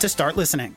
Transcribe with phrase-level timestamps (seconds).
[0.00, 0.76] to start listening.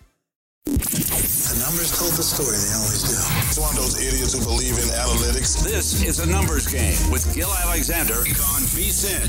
[0.65, 2.55] The numbers told the story.
[2.55, 3.17] They always do.
[3.47, 5.63] It's one of those idiots who believe in analytics.
[5.63, 9.25] This is a numbers game with Gill Alexander on VSIN.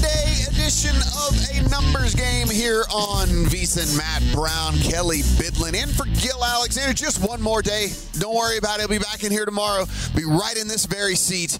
[0.00, 0.94] Monday edition
[1.26, 3.96] of a numbers game here on VSIN.
[3.96, 6.92] Matt Brown, Kelley Bydlon, in for Gill Alexander.
[6.94, 7.88] Just one more day.
[8.20, 8.82] Don't worry about it.
[8.82, 9.86] He'll be back in here tomorrow.
[10.14, 11.58] Be right in this very seat.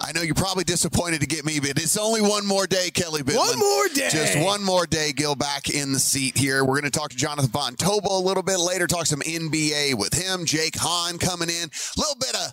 [0.00, 3.22] I know you're probably disappointed to get me, but it's only one more day, Kelley
[3.22, 3.36] Bydlon.
[3.36, 4.08] One more day.
[4.10, 6.64] Just one more day, Gill, back in the seat here.
[6.64, 9.94] We're going to talk to Jonathan Von Tobel a little bit later, talk some NBA
[9.98, 10.44] with him.
[10.44, 11.64] Jake Hahn coming in.
[11.64, 12.52] A little bit of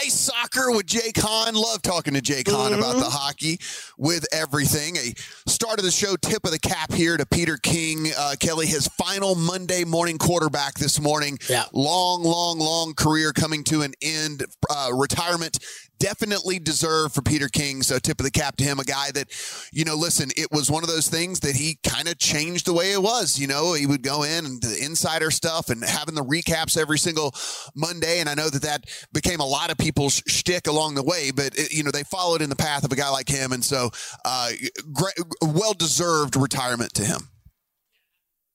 [0.00, 1.54] ice soccer with Jake Hahn.
[1.54, 2.80] Love talking to Jake Hahn Mm-hmm.
[2.80, 3.58] about the hockey
[3.96, 4.96] with everything.
[4.96, 5.14] A
[5.48, 8.08] start of the show tip of the cap here to Peter King.
[8.16, 11.38] Uh, Kelley, his final Monday morning quarterback this morning.
[11.48, 11.64] Yeah.
[11.72, 14.44] Long, long, long career coming to an end.
[14.70, 15.58] Uh, retirement
[15.98, 17.82] definitely deserved for Peter King.
[17.82, 19.28] So tip of the cap to him, a guy that,
[19.72, 22.72] you know, listen, it was one of those things that he kind of changed the
[22.72, 23.38] way it was.
[23.38, 26.98] You know, he would go in and the insider stuff and having the recaps every
[26.98, 27.34] single
[27.74, 28.20] Monday.
[28.20, 31.58] And I know that that became a lot of people's shtick along the way, but
[31.58, 33.52] it, you know, they followed in the path of a guy like him.
[33.52, 33.90] And so,
[34.24, 34.50] uh,
[34.92, 37.28] great, well deserved retirement to him.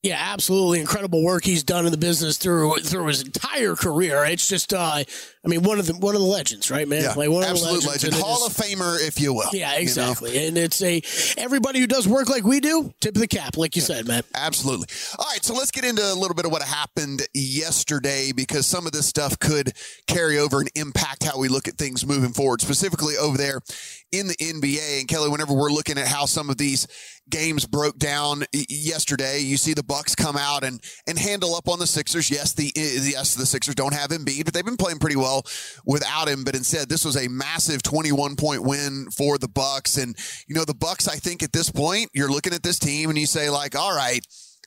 [0.01, 4.23] Yeah, absolutely incredible work he's done in the business through through his entire career.
[4.23, 5.05] It's just, uh, I
[5.47, 7.01] mean, one of the one of the legends, right, man?
[7.03, 7.85] Yeah, like one of the legends.
[7.85, 9.49] legend, Hall is- of Famer, if you will.
[9.51, 9.81] Yeah, you know?
[9.81, 10.47] exactly.
[10.47, 11.01] And it's a
[11.37, 14.23] everybody who does work like we do, tip of the cap, like you said, man.
[14.35, 14.87] Absolutely.
[15.17, 18.85] All right, so let's get into a little bit of what happened yesterday because some
[18.85, 19.73] of this stuff could
[20.07, 23.59] carry over and impact how we look at things moving forward, specifically over there
[24.13, 24.99] in the NBA.
[24.99, 26.87] And Kelley, whenever we're looking at how some of these
[27.29, 31.79] games broke down yesterday, you see the Bucks come out and and handle up on
[31.79, 32.29] the Sixers.
[32.29, 35.45] Yes, the eh, yes the Sixers don't have Embiid, but they've been playing pretty well
[35.85, 36.43] without him.
[36.43, 39.97] But instead, this was a massive 21 point win for the Bucks.
[39.97, 40.15] And
[40.47, 43.17] you know, the Bucks, I think at this point, you're looking at this team and
[43.17, 44.25] you say like, all right.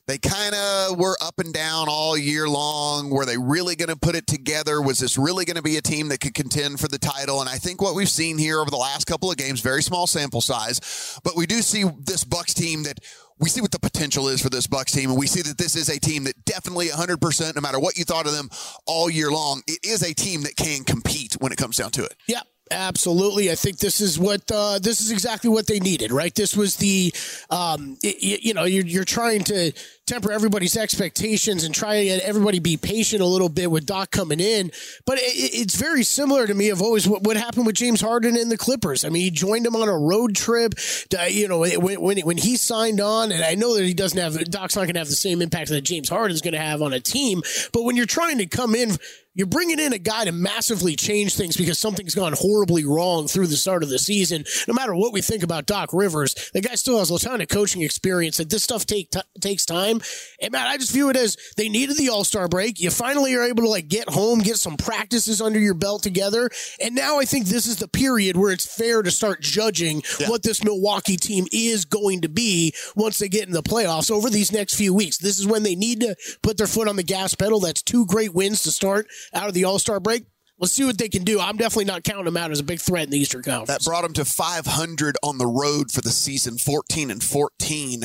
[0.08, 3.10] They kind of were up and down all year long.
[3.10, 4.82] Were they really going to put it together?
[4.82, 7.40] Was this really going to be a team that could contend for the title?
[7.40, 10.08] And I think what we've seen here over the last couple of games, very small
[10.08, 12.98] sample size, but we do see this Bucks team that
[13.38, 15.76] we see what the potential is for this Bucks team, and we see that this
[15.76, 18.48] is a team that definitely 100%, no matter what you thought of them
[18.86, 22.04] all year long, it is a team that can compete when it comes down to
[22.04, 22.14] it.
[22.28, 22.40] Yeah.
[22.72, 26.34] Absolutely, I think this is what uh, this is exactly what they needed, right?
[26.34, 27.12] This was the,
[27.50, 29.72] um, y- you know, you're you're trying to
[30.12, 34.10] temper everybody's expectations and try to get everybody be patient a little bit with Doc
[34.10, 34.70] coming in.
[35.06, 38.00] But it, it- it's very similar to me of always what, what happened with James
[38.00, 39.04] Harden and the Clippers.
[39.04, 40.74] I mean, he joined them on a road trip.
[41.10, 44.18] To, you know, when, when when he signed on, and I know that he doesn't
[44.18, 46.82] have Doc's not going to have the same impact that James Harden's going to have
[46.82, 47.42] on a team.
[47.72, 48.96] But when you're trying to come in
[49.34, 53.46] you're bringing in a guy to massively change things because something's gone horribly wrong through
[53.46, 54.44] the start of the season.
[54.68, 57.48] No matter what we think about Doc Rivers, the guy still has a ton of
[57.48, 58.36] coaching experience.
[58.36, 60.01] That this stuff take t- takes time.
[60.40, 62.80] And man, I just view it as they needed the All Star break.
[62.80, 66.50] You finally are able to like get home, get some practices under your belt together,
[66.80, 70.42] and now I think this is the period where it's fair to start judging what
[70.42, 74.52] this Milwaukee team is going to be once they get in the playoffs over these
[74.52, 75.18] next few weeks.
[75.18, 77.60] This is when they need to put their foot on the gas pedal.
[77.60, 80.24] That's two great wins to start out of the All Star break.
[80.58, 81.40] Let's see what they can do.
[81.40, 83.66] I'm definitely not counting them out as a big threat in the Eastern Conference.
[83.66, 88.04] That brought them to 500 on the road for the season, 14 and 14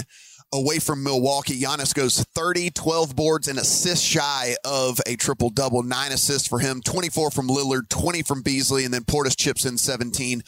[0.53, 1.59] away from Milwaukee.
[1.59, 5.83] Giannis goes 30, 12 boards, and assists shy of a triple double.
[5.83, 9.77] Nine assists for him, 24 from Lillard, 20 from Beasley, and then Portis chips in
[9.77, 10.41] 17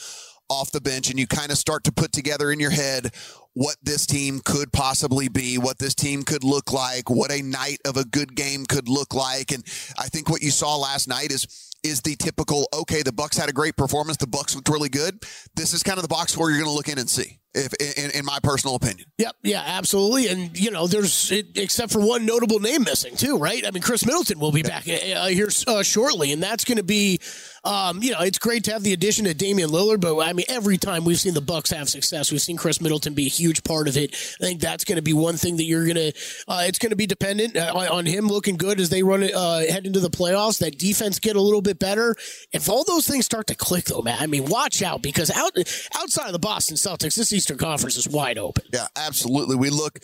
[0.50, 1.10] off the bench.
[1.10, 3.14] And you kind of start to put together in your head
[3.54, 7.80] what this team could possibly be, what this team could look like, what a night
[7.86, 9.52] of a good game could look like.
[9.52, 9.64] And
[9.98, 11.48] I think what you saw last night is
[11.82, 15.18] is the typical okay the bucks had a great performance the bucks looked really good
[15.56, 17.74] this is kind of the box score you're going to look in and see if
[17.74, 19.08] in, in, my personal opinion.
[19.18, 19.36] Yep.
[19.44, 20.28] Yeah absolutely.
[20.28, 23.66] And you know there's except for one notable name missing too right?
[23.66, 26.84] I mean Khris middleton will be back uh, here uh, shortly and that's going to
[26.84, 27.20] be
[27.64, 30.46] um, you know it's great to have the addition of damian lillard but i mean
[30.50, 33.64] every time we've seen the bucks have success we've seen Khris middleton be a huge
[33.64, 36.14] part of it i think that's going to be one thing that you're going to
[36.48, 39.34] uh, it's going to be dependent uh, on him looking good as they run it
[39.34, 42.16] uh, head into the playoffs that defense get a little bit bit better.
[42.52, 45.52] If all those things start to click, though, man, I mean, watch out because out
[45.96, 48.66] outside of the Boston Celtics, this Eastern Conference is wide open.
[48.74, 49.56] Yeah, absolutely.
[49.56, 50.00] We look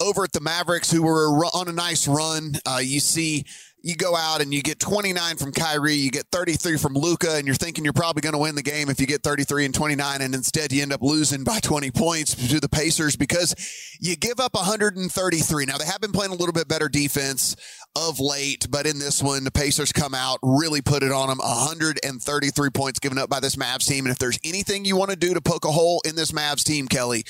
[0.00, 2.54] over at the Mavericks, who were on a nice run.
[2.64, 3.44] Uh, you see
[3.82, 7.46] you go out and you get 29 from Kyrie, you get 33 from Luka, and
[7.46, 10.20] you're thinking you're probably going to win the game if you get 33 and 29,
[10.20, 13.54] and instead you end up losing by 20 points to the Pacers because
[14.00, 15.66] you give up 133.
[15.66, 17.54] Now they have been playing a little bit better defense
[17.96, 21.38] of late, but in this one, the Pacers come out, really put it on them.
[21.38, 24.06] 133 points given up by this Mavs team.
[24.06, 26.64] And if there's anything you want to do to poke a hole in this Mavs
[26.64, 27.24] team, Kelley,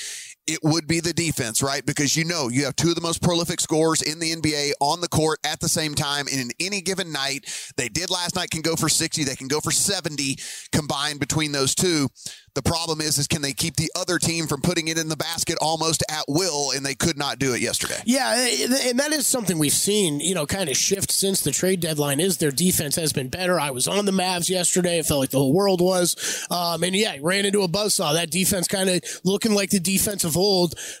[0.49, 1.85] it would be the defense, right?
[1.85, 4.99] Because you know you have two of the most prolific scorers in the NBA on
[4.99, 7.45] the court at the same time and in any given night.
[7.77, 10.37] They did last night can go for 60, they can go for 70
[10.71, 12.09] combined between those two.
[12.55, 15.15] The problem is, is can they keep the other team from putting it in the
[15.15, 18.01] basket almost at will, and they could not do it yesterday.
[18.05, 18.35] Yeah,
[18.87, 22.19] and that is something we've seen, you know, kind of shift since the trade deadline.
[22.19, 23.59] Is their defense has been better?
[23.59, 24.99] I was on the Mavs yesterday.
[24.99, 28.13] It felt like the whole world was, um, and yeah, ran into a buzzsaw.
[28.13, 30.23] That defense kind of looking like the defense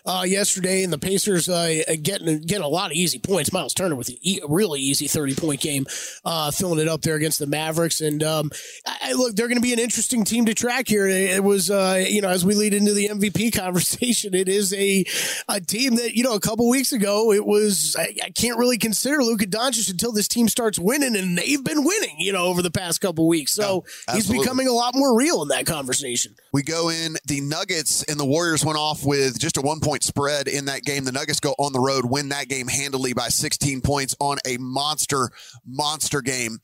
[0.05, 3.51] uh, yesterday, and the Pacers uh, getting getting a lot of easy points.
[3.53, 5.85] Myles Turner with a really easy thirty point game,
[6.25, 8.01] uh, filling it up there against the Mavericks.
[8.01, 8.51] And um,
[8.85, 11.07] I, look, they're going to be an interesting team to track here.
[11.07, 15.05] It was, uh, you know, as we lead into the MVP conversation, it is a
[15.47, 18.77] a team that you know a couple weeks ago it was I, I can't really
[18.77, 22.61] consider Luka Doncic until this team starts winning, and they've been winning, you know, over
[22.61, 23.53] the past couple weeks.
[23.53, 26.35] So he's becoming a lot more real in that conversation.
[26.51, 30.03] We go in the Nuggets and the Warriors went off with just a one point
[30.03, 31.03] spread in that game.
[31.03, 34.57] The Nuggets go on the road, win that game handily by 16 points on a
[34.57, 35.29] monster,
[35.65, 36.59] monster game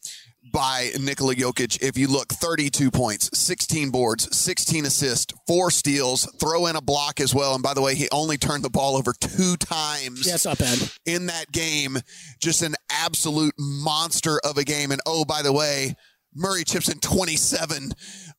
[0.51, 1.81] by Nikola Jokic.
[1.81, 7.19] If you look, 32 points, 16 boards, 16 assists, four steals, throw in a block
[7.19, 7.53] as well.
[7.55, 10.25] And by the way, he only turned the ball over two times.
[10.25, 10.79] Yeah, not bad.
[11.05, 11.97] In that game,
[12.39, 14.91] just an absolute monster of a game.
[14.91, 15.95] And oh, by the way,
[16.33, 17.91] Murray chips in 27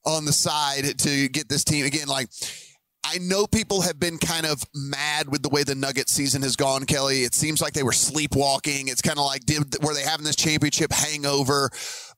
[0.05, 2.09] on the side to get this team again.
[2.09, 2.29] Like,
[3.09, 6.57] I know people have been kind of mad with the way the Nugget season has
[6.57, 7.23] gone, Kelly.
[7.23, 8.89] It seems like they were sleepwalking.
[8.89, 11.71] It's kind of like, did, were they having this championship hangover?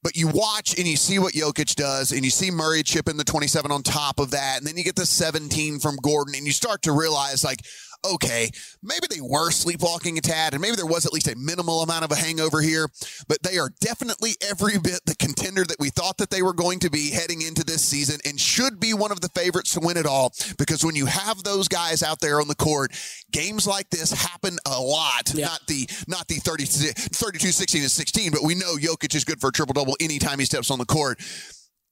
[0.02, 3.19] But you watch and you see what Jokic does, and you see Murray chip in
[3.19, 6.46] the 27 on top of that, and then you get the 17 from Gordon, and
[6.46, 7.61] you start to realize, like,
[8.05, 8.50] okay,
[8.83, 12.05] maybe they were sleepwalking a tad, and maybe there was at least a minimal amount
[12.05, 12.89] of a hangover here,
[13.29, 16.79] but they are definitely every bit the contender that we thought that they were going
[16.81, 19.97] to be heading into this season and should be one of the favorites to win
[19.97, 20.33] it all.
[20.59, 22.93] Because when you have those guys out there on the court,
[23.31, 25.33] games like this happen a lot.
[25.35, 25.47] Yeah.
[25.47, 29.40] Not the not the 30, 32, 16, and 16, but we know Jokic is good
[29.40, 31.21] for a triple double anytime he steps on the court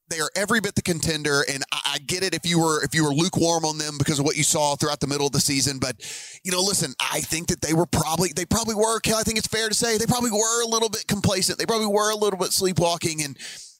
[0.09, 2.93] they are every bit the contender, and I, I, get it if you were if
[2.95, 5.39] you were lukewarm on them because of what you saw throughout the middle of the
[5.39, 5.79] season.
[5.79, 5.95] But
[6.43, 8.99] you know, listen, I think that they were probably they probably were.
[9.07, 11.59] I think it's fair to say they probably were a little bit complacent.
[11.59, 13.37] They probably were a little bit sleepwalking, and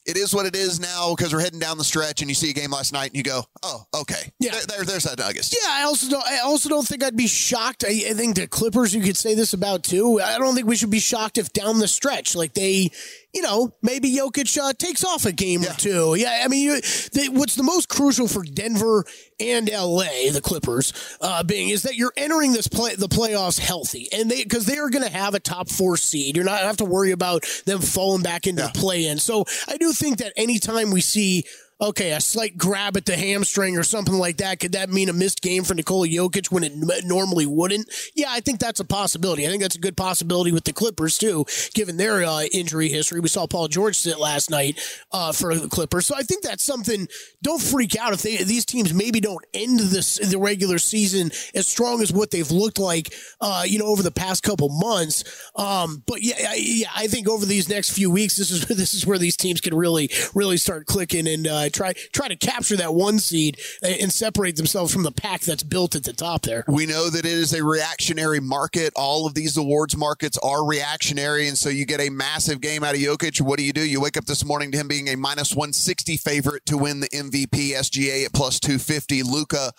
[0.07, 2.50] it is what it is now because we're heading down the stretch and you see
[2.50, 4.31] a game last night and you go, oh, okay.
[4.39, 4.51] Yeah.
[4.51, 5.53] There, there there's that Nuggets.
[5.53, 7.84] Yeah, I also don't I also don't think I'd be shocked.
[7.86, 10.22] I, I, think the Clippers you could say this about too.
[10.22, 12.89] I don't think we should be shocked if down the stretch, like they
[13.34, 15.72] you know, maybe Jokic uh, takes off a game yeah.
[15.72, 16.15] or two.
[16.17, 19.05] Yeah, I mean, you, the, what's the most crucial for Denver
[19.39, 24.07] and LA, the Clippers, uh, being is that you're entering this play the playoffs healthy,
[24.13, 26.36] and they because they are going to have a top four seed.
[26.36, 28.69] You're not have to worry about them falling back into yeah.
[28.74, 29.19] the play in.
[29.19, 31.46] So I do think that anytime we see
[31.79, 35.13] okay, a slight grab at the hamstring or something like that, could that mean a
[35.13, 36.74] missed game for Nikola Jokic when it
[37.05, 37.89] normally wouldn't?
[38.15, 39.46] Yeah, I think that's a possibility.
[39.46, 43.19] I think that's a good possibility with the Clippers too, given their uh, injury history.
[43.19, 44.79] We saw Paul George sit last night
[45.12, 47.07] uh, for the Clippers, so I think that's something.
[47.43, 51.67] Don't freak out if they these teams maybe don't end this the regular season as
[51.67, 55.24] strong as what they've looked like, uh, you know, over the past couple months.
[55.55, 58.93] Um, but yeah, I, yeah, I think over these next few weeks, this is this
[58.96, 62.77] is where these teams can really really start clicking and uh, try try to capture
[62.77, 66.63] that one seed and separate themselves from the pack that's built at the top there.
[66.67, 68.93] We know that it is a reactionary market.
[68.95, 72.95] All of these awards markets are reactionary, and so you get a massive game out
[72.95, 73.41] of Jokic.
[73.41, 73.88] What do you do?
[73.88, 77.09] You wake up this morning to him being a minus 160 favorite to win the
[77.09, 77.74] MVP.
[77.74, 79.24] SGA at plus 250.
[79.24, 79.71] Luka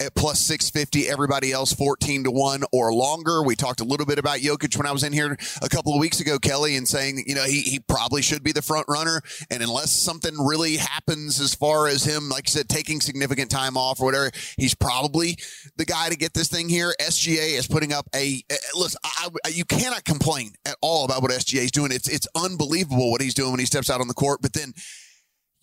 [0.00, 1.08] at plus 650.
[1.08, 3.42] Everybody else 14 to 1 or longer.
[3.42, 6.00] We talked a little bit about Jokic when I was in here a couple of
[6.00, 9.22] weeks ago, Kelley, and saying, you know, he, he probably should be the front runner.
[9.50, 13.76] And unless something really happens as far as him, like I said, taking significant time
[13.76, 15.38] off or whatever, he's probably
[15.76, 16.94] the guy to get this thing here.
[17.00, 18.42] SGA is putting up a,
[18.74, 21.92] listen, I, I, you cannot complain at all about what SGA is doing.
[21.92, 24.40] It's, it's unbelievable what he's doing when he steps out on the court.
[24.42, 24.74] But then,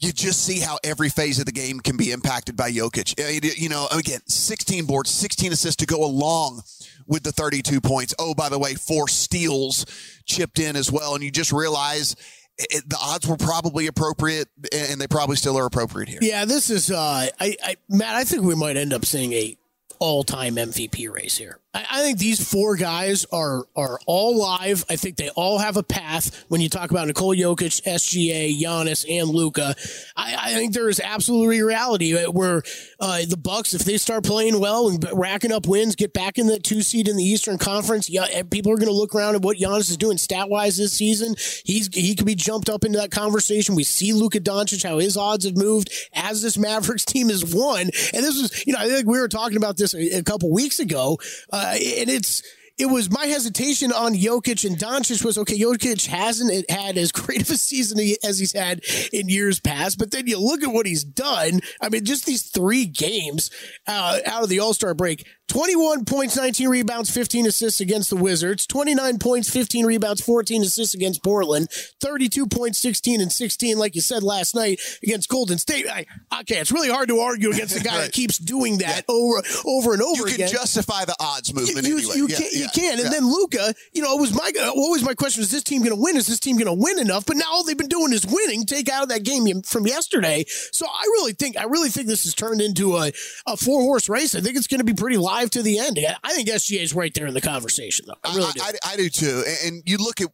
[0.03, 3.59] you just see how every phase of the game can be impacted by Jokic.
[3.59, 6.63] You know, again, 16 boards, 16 assists to go along
[7.07, 8.13] with the 32 points.
[8.19, 9.85] Oh, by the way, four steals
[10.25, 11.15] chipped in as well.
[11.15, 12.15] And you just realize
[12.57, 16.19] it, the odds were probably appropriate, and they probably still are appropriate here.
[16.21, 19.57] Yeah, this is, uh, I, I, Matt, I think we might end up seeing a
[19.99, 21.59] all-time MVP race here.
[21.73, 24.85] I, I, think these four guys are are all live.
[24.89, 26.45] I think they all have a path.
[26.47, 29.75] When you talk about Nikola Jokic, SGA, Giannis, and Luka,
[30.15, 32.61] I, I think there is absolutely reality where
[32.99, 36.47] uh, the Bucks, if they start playing well and racking up wins, get back in
[36.47, 39.41] the two seed in the Eastern Conference, yeah, people are going to look around at
[39.41, 41.35] what Giannis is doing stat wise this season.
[41.65, 43.75] He's he could be jumped up into that conversation.
[43.75, 47.81] We see Luka Doncic how his odds have moved as this Mavericks team has won,
[47.81, 50.51] and this was you know I think we were talking about this a, a couple
[50.51, 51.17] weeks ago.
[51.51, 52.43] Uh, uh, and it's
[52.77, 55.57] it was my hesitation on Jokic and Doncic was okay.
[55.57, 60.11] Jokic hasn't had as great of a season as he's had in years past, but
[60.11, 61.61] then you look at what he's done.
[61.81, 63.51] I mean, just these three games
[63.87, 65.27] uh, out of the All Star break.
[65.53, 68.65] 21 points, 19 rebounds, 15 assists against the Wizards.
[68.65, 71.69] 29 points, 15 rebounds, 14 assists against Portland.
[72.01, 75.85] 32 points, 16 and 16, like you said last night against Golden State.
[75.87, 76.07] I,
[76.39, 78.05] okay, it's really hard to argue against a guy right.
[78.05, 79.13] that keeps doing that yeah.
[79.13, 80.39] over over and over you again.
[80.39, 82.15] You can justify the odds movement you, anyway.
[82.15, 82.99] You, yeah, can, yeah, you can.
[82.99, 85.95] And then Luka, you know, it was my always my question: Is this team going
[85.95, 86.17] to win?
[86.17, 87.27] Is this team going to win enough?
[87.27, 88.65] But now all they've been doing is winning.
[88.65, 90.45] Take out of that game from yesterday.
[90.47, 93.11] So I really think I really think this has turned into a,
[93.45, 94.33] a four horse race.
[94.33, 95.99] I think it's going to be pretty live to the end.
[96.23, 98.15] I think SGA is right there in the conversation, though.
[98.23, 98.61] I really do.
[98.61, 99.43] I, I, I do too.
[99.65, 100.29] And you look at,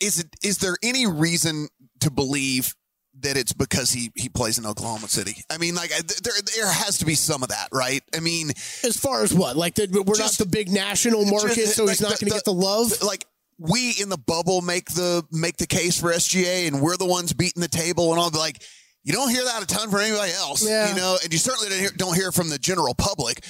[0.00, 1.68] is it is there any reason
[2.00, 2.74] to believe
[3.22, 5.42] that it's because he he plays in Oklahoma City.
[5.50, 8.02] I mean, like there there has to be some of that, right?
[8.14, 8.50] I mean,
[8.84, 11.84] as far as what, like the, we're just, not the big national market, just, so
[11.84, 13.02] like he's not going to get the love.
[13.02, 13.26] Like
[13.58, 17.32] we in the bubble make the make the case for SGA, and we're the ones
[17.32, 18.30] beating the table and all.
[18.30, 18.62] Like
[19.02, 20.90] you don't hear that a ton from anybody else, yeah.
[20.90, 23.44] you know, and you certainly don't hear, don't hear from the general public.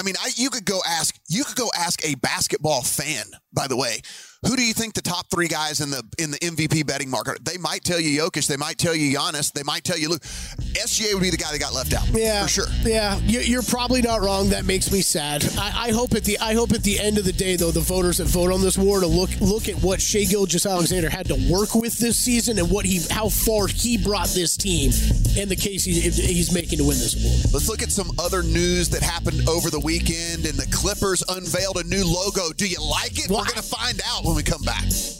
[0.00, 3.66] I mean, I, you could go ask you could go ask a basketball fan, by
[3.66, 4.00] the way,
[4.46, 7.44] who do you think the top three guys in the in the MVP betting market?
[7.44, 10.22] They might tell you Jokic, they might tell you Giannis, they might tell you Luke.
[10.22, 12.08] SGA would be the guy that got left out.
[12.10, 12.66] Yeah, for sure.
[12.82, 14.48] Yeah, you're probably not wrong.
[14.50, 15.44] That makes me sad.
[15.58, 17.80] I, I hope at the I hope at the end of the day, though, the
[17.80, 21.34] voters that vote on this war to look look at what Shai Gilgeous-Alexander had to
[21.50, 24.90] work with this season and what he how far he brought this team
[25.38, 27.52] and the case he, he's making to win this award.
[27.52, 30.46] Let's look at some other news that happened over the weekend.
[30.46, 32.52] And the Clippers unveiled a new logo.
[32.56, 33.28] Do you like it?
[33.30, 35.19] Well, We're going to find out when we come back.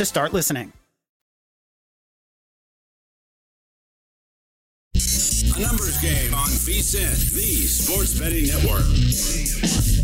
[0.01, 0.73] to start listening.
[4.95, 8.83] A numbers game on VSIN, the sports betting network.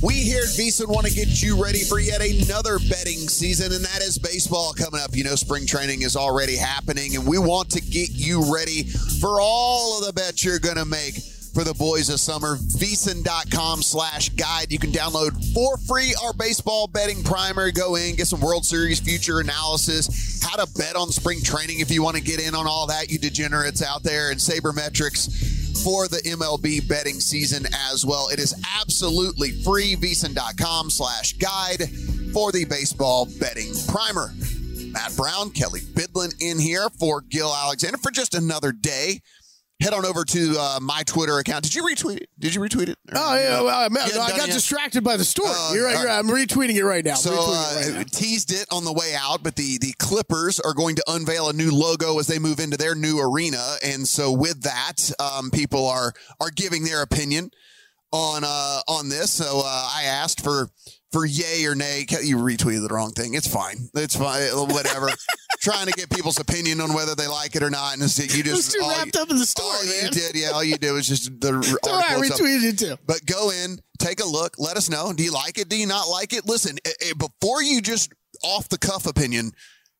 [0.03, 3.83] We here at VSIN want to get you ready for yet another betting season, and
[3.83, 5.15] that is baseball coming up.
[5.15, 8.83] You know, spring training is already happening, and we want to get you ready
[9.19, 11.15] for all of the bets you're going to make
[11.57, 12.57] for the boys of summer.
[12.57, 14.71] VSIN.com slash guide.
[14.71, 17.71] You can download for free our baseball betting primer.
[17.71, 21.89] Go in, get some World Series future analysis, how to bet on spring training if
[21.89, 26.07] you want to get in on all that, you degenerates out there, and Sabermetrics for
[26.07, 28.29] the MLB betting season as well.
[28.29, 29.95] It is absolutely free.
[29.95, 31.89] VSIN.com slash guide
[32.33, 34.31] for the baseball betting primer.
[34.91, 39.21] Matt Brown, Kelley Bydlon in here for Gill Alexander for just another day.
[39.79, 41.63] Head on over to uh, my Twitter account.
[41.63, 42.29] Did you retweet it?
[42.39, 42.97] Did you retweet it?
[43.13, 45.51] Oh yeah, well, I, I got distracted by the story.
[45.53, 45.95] Oh, you're right.
[45.97, 46.17] You're right.
[46.17, 47.13] I'm retweeting it right now.
[47.13, 48.03] So Retweeting it uh, right now.
[48.11, 51.53] teased it on the way out, but the the Clippers are going to unveil a
[51.53, 55.85] new logo as they move into their new arena, and so with that, um, people
[55.87, 57.51] are are giving their opinion
[58.11, 59.31] on uh, on this.
[59.31, 60.69] So uh, I asked for
[61.17, 62.05] for yay or nay.
[62.21, 63.33] You retweeted the wrong thing.
[63.33, 63.89] It's fine.
[63.95, 64.49] It's fine.
[64.51, 65.09] Whatever.
[65.59, 68.43] Trying to get people's opinion on whether they like it or not, and it's, you
[68.43, 70.95] just too wrapped you, up in the story, all you did, yeah, all you do
[70.97, 71.49] is just the.
[71.83, 72.95] I retweeted it too.
[73.07, 75.11] But go in, take a look, let us know.
[75.11, 75.67] Do you like it?
[75.67, 76.45] Do you not like it?
[76.45, 79.51] Listen, eh, eh, before you just off the cuff opinion,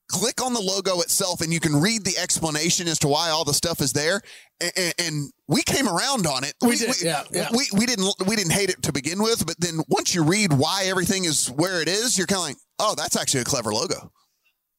[0.10, 3.44] click on the logo itself and you can read the explanation as to why all
[3.44, 4.22] the stuff is there.
[4.62, 6.54] And, and we came around on it.
[6.62, 7.50] We did, yeah, yeah.
[7.52, 10.54] We, we didn't we didn't hate it to begin with, but then once you read
[10.54, 13.72] why everything is where it is, you're kind of like, oh, that's actually a clever
[13.74, 14.12] logo.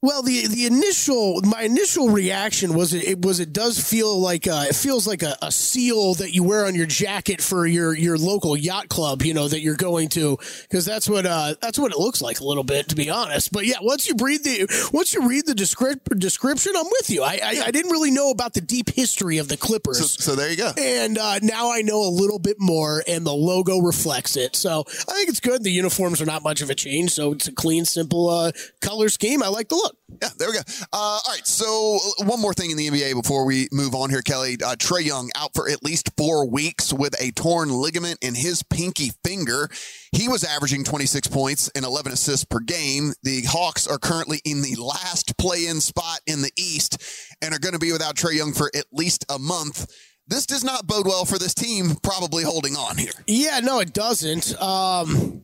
[0.00, 4.46] Well, the the initial my initial reaction was it, it was it does feel like
[4.46, 7.96] uh it feels like a, a seal that you wear on your jacket for your
[7.96, 11.80] your local yacht club, you know, that you're going to because that's what uh that's
[11.80, 13.50] what it looks like a little bit to be honest.
[13.52, 17.24] But yeah, once you read the once you read the descrip- description, I'm with you.
[17.24, 19.98] I, I I didn't really know about the deep history of the Clippers.
[19.98, 20.70] So, so there you go.
[20.78, 24.54] and uh, now I know a little bit more, and the logo reflects it.
[24.54, 25.64] So I think it's good.
[25.64, 29.08] The uniforms are not much of a change, so it's a clean, simple uh, color
[29.08, 29.42] scheme.
[29.42, 29.87] I like the look.
[30.22, 30.60] Yeah, there we go.
[30.92, 34.22] Uh, all right, so one more thing in the NBA before we move on here,
[34.22, 34.54] Kelley.
[34.54, 38.62] Uh, Trae Young out for at least four weeks with a torn ligament in his
[38.62, 39.68] pinky finger.
[40.12, 43.12] He was averaging 26 points and 11 assists per game.
[43.22, 47.02] The Hawks are currently in the last play-in spot in the East
[47.42, 49.86] and are going to be without Trae Young for at least a month.
[50.26, 53.12] This does not bode well for this team probably holding on here.
[53.26, 54.60] Yeah, no, it doesn't.
[54.60, 55.42] Um,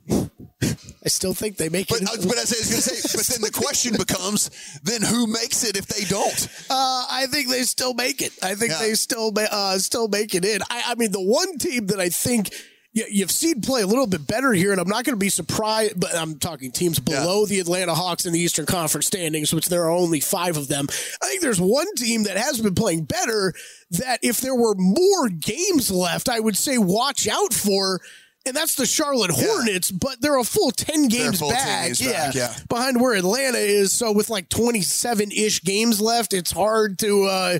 [1.04, 2.08] I still think they make But, it.
[2.08, 4.50] uh, but as I was going to say, but then the question becomes,
[4.82, 6.48] then who makes it if they don't?
[6.70, 8.32] Uh, I think they still make it.
[8.42, 8.78] I think Yeah.
[8.78, 10.60] they still uh, still make it in.
[10.70, 12.54] I, I mean, the one team that I think
[12.94, 15.28] you, you've seen play a little bit better here, and I'm not going to be
[15.28, 16.00] surprised.
[16.00, 19.82] But I'm talking teams below the Atlanta Hawks in the Eastern Conference standings, which there
[19.84, 20.86] are only five of them.
[21.20, 23.52] I think there's one team that has been playing better.
[23.90, 28.00] That if there were more games left, I would say watch out for.
[28.46, 31.86] And that's the Charlotte Hornets, but they're a full 10 games full 10 back.
[31.86, 32.54] games yeah, back, yeah.
[32.68, 33.92] Behind where Atlanta is.
[33.92, 37.58] So with like 27 ish games left, it's hard to, uh,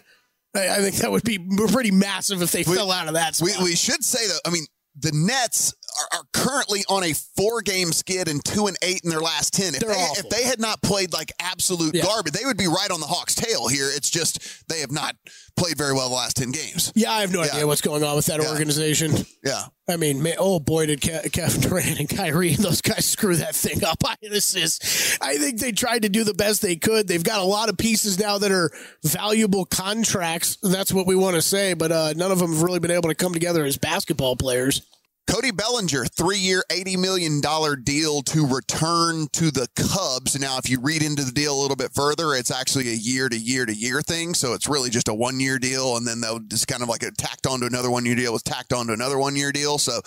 [0.55, 3.53] I, think that would be pretty massive if they We- fell out of that We,
[3.63, 4.67] we should say though, I mean,
[5.01, 9.21] the Nets are, are currently on a four-game skid and two and eight in their
[9.21, 9.75] last ten.
[9.75, 10.25] If They're they, awful.
[10.25, 12.03] if they had not played like absolute Yeah.
[12.05, 13.89] garbage, they would be right on the Hawks' tail here.
[13.95, 15.17] It's just they have not
[15.57, 16.93] played very well the last ten games.
[16.95, 17.53] yeah, I have no Yeah.
[17.53, 18.49] idea what's going on with that Yeah.
[18.51, 19.25] organization.
[19.45, 23.05] Yeah, I mean, man, oh boy, did Ke- Kevin Durant and Kyrie and those guys
[23.05, 23.99] screw that thing up.
[24.07, 27.07] I, this is, I think they tried to do the best they could.
[27.07, 28.71] They've got a lot of pieces now that are
[29.05, 30.57] valuable contracts.
[30.63, 33.09] That's what we want to say, but uh, none of them have really been able
[33.11, 34.83] to come together as basketball players.
[35.27, 40.39] Cody Bellinger, three-year, eighty million dollar deal to return to the Cubs.
[40.39, 43.29] Now, if you read into the deal a little bit further, it's actually a year
[43.29, 44.35] to year to year thing.
[44.35, 47.11] So it's really just a one-year deal, and then they'll just kind of like a
[47.11, 49.79] tacked onto another one-year deal was tacked onto another one-year deal.
[49.79, 50.01] So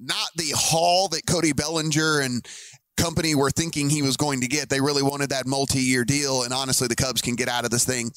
[0.00, 2.46] not the haul that Cody Bellinger and
[2.96, 4.70] company were thinking he was going to get.
[4.70, 7.84] They really wanted that multi-year deal, and honestly, the Cubs can get out of this
[7.84, 8.10] thing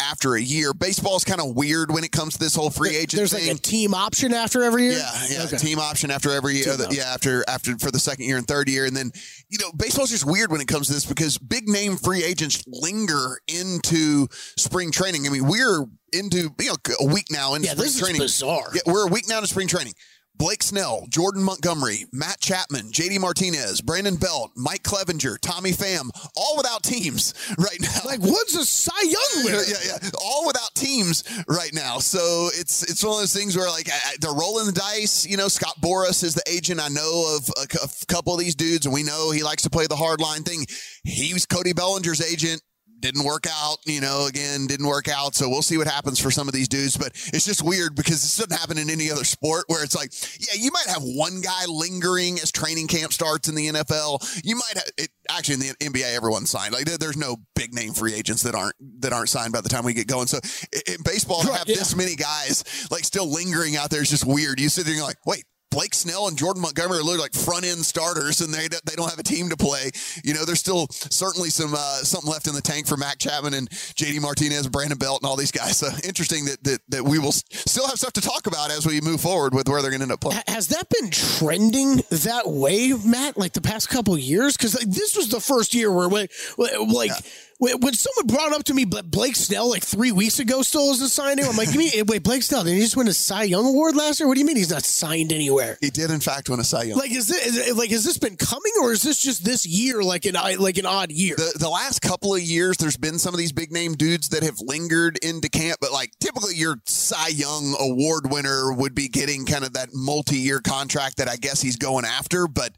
[0.00, 0.72] after a year.
[0.74, 3.48] Baseball's kind of weird when it comes to this whole free agent There's thing.
[3.48, 4.92] like a team option after every year.
[4.98, 5.56] Yeah, yeah, Okay.
[5.58, 6.76] team option after every year.
[6.76, 9.12] Team yeah, after after for the second year and third year, and then
[9.48, 12.62] you know baseball's just weird when it comes to this because big name free agents
[12.66, 14.26] linger into
[14.58, 15.26] spring training.
[15.26, 18.20] I mean, we're into you know a week now into Yeah, spring this is training.
[18.20, 18.70] bizarre.
[18.74, 19.94] Yeah, we're a week now into spring training.
[20.40, 26.56] Blake Snell, Jordan Montgomery, Matt Chapman, JD Martinez, Brandon Belt, Mike Clevinger, Tommy Pham, all
[26.56, 28.00] without teams right now.
[28.06, 29.62] Like, what's a Cy Young winner?
[29.68, 31.98] Yeah, yeah, all without teams right now.
[31.98, 35.26] So it's it's one of those things where like I, I- they're rolling the dice.
[35.26, 36.80] You know, Scott Boras is the agent.
[36.80, 39.70] I know of a, a couple of these dudes, and we know he likes to
[39.70, 40.64] play the hard line thing.
[41.04, 42.62] He was Cody Bellinger's agent.
[43.00, 45.34] Didn't work out, you know, again, didn't work out.
[45.34, 46.96] So we'll see what happens for some of these dudes.
[46.96, 50.12] But it's just weird because this doesn't happen in any other sport where it's like,
[50.38, 54.42] yeah, you might have one guy lingering as training camp starts in the NFL.
[54.44, 56.72] You might have, it, actually, in the NBA, everyone's signed.
[56.74, 59.68] Like, there- there's no big name free agents that aren't that aren't signed by the
[59.70, 60.26] time we get going.
[60.26, 60.38] So
[60.86, 61.76] in baseball, to Right, have yeah.
[61.76, 64.60] this many guys like still lingering out there is just weird.
[64.60, 65.44] You sit there and you're like, wait.
[65.70, 69.08] Blake Snell and Jordan Montgomery are literally like front end starters, and they they don't
[69.08, 69.90] have a team to play.
[70.24, 73.54] You know, there's still certainly some uh, something left in the tank for Mac Chapman
[73.54, 75.76] and JD Martinez, Brandon Belt, and all these guys.
[75.76, 79.00] So interesting that that, that we will still have stuff to talk about as we
[79.00, 80.42] move forward with where they're going to end up playing.
[80.48, 83.36] Has that been trending that way, Matt?
[83.36, 84.56] Like the past couple years?
[84.56, 87.10] Because like, this was the first year where, when- like, when
[87.60, 91.32] when someone brought up to me Blake Snell like three weeks ago still isn't signed
[91.32, 92.64] anywhere, I'm like, you mean wait, Blake Snell?
[92.64, 94.26] Did he just win a Cy Young award last year?
[94.26, 95.76] What do you mean he's not signed anywhere?
[95.80, 96.98] He did, in fact, win a Cy Young.
[96.98, 100.02] Like, is this is like has this been coming, or is this just this year
[100.02, 101.36] like an odd- like an odd year?
[101.36, 104.42] the, the last couple of years, there's been some of these big name dudes that
[104.42, 109.44] have lingered into camp, but like typically your Cy Young award winner would be getting
[109.44, 112.48] kind of that multi year contract that I guess he's going after.
[112.48, 112.72] But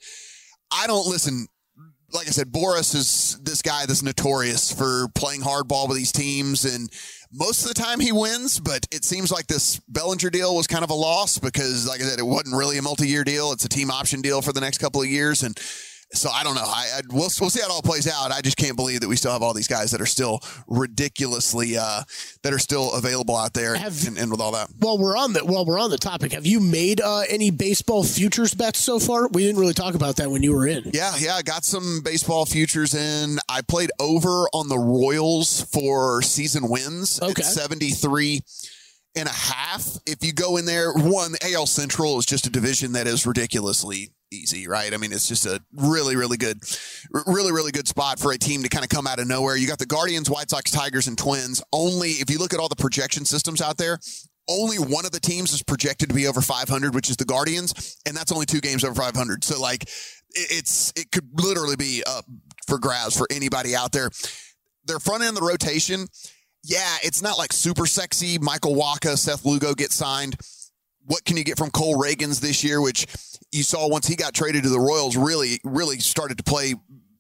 [0.72, 1.46] I don't listen.
[2.12, 6.64] Like I said, Boras is this guy that's notorious for playing hardball with these teams,
[6.64, 6.90] and
[7.32, 8.60] most of the time he wins.
[8.60, 12.04] But it seems like this Bellinger deal was kind of a loss because, like I
[12.04, 14.78] said, it wasn't really a multi-year deal; it's a team option deal for the next
[14.78, 15.58] couple of years, and
[16.14, 16.62] so I don't know.
[16.64, 18.30] I, I we'll we'll see how it all plays out.
[18.32, 21.76] I just can't believe that we still have all these guys that are still ridiculously
[21.76, 22.02] uh,
[22.42, 24.68] that are still available out there, Have- and, and with all that.
[24.78, 28.04] While we're on the while we're on the topic, have you made uh, any baseball
[28.04, 29.28] futures bets so far?
[29.28, 30.90] We didn't really talk about that when you were in.
[30.92, 33.38] Yeah, yeah, I got some baseball futures in.
[33.48, 37.42] I played over on the Royals for season wins Okay.
[37.42, 38.40] at 73
[39.16, 39.98] and a half.
[40.06, 44.10] If you go in there, one, AL Central is just a division that is ridiculously
[44.32, 44.92] easy, right?
[44.92, 46.58] I mean, it's just a really, really good,
[47.26, 49.56] really, really good spot for a team to kind of come out of nowhere.
[49.56, 51.62] You got the Guardians, White Sox, Tigers, and Twins.
[51.72, 53.98] Only if you look at all the projection systems out there,
[54.48, 57.96] only one of the teams is projected to be over 500, which is the Guardians,
[58.06, 59.44] and that's only two games over 500.
[59.44, 59.88] So, like,
[60.34, 62.24] it's it could literally be up
[62.66, 64.10] for grabs for anybody out there.
[64.84, 66.06] Their front end of the rotation,
[66.64, 68.38] yeah, it's not like super sexy.
[68.38, 70.36] Michael Wacha, Seth Lugo get signed.
[71.06, 73.06] What can you get from Cole Ragans this year, which
[73.50, 76.74] you saw once he got traded to the Royals, really, really started to play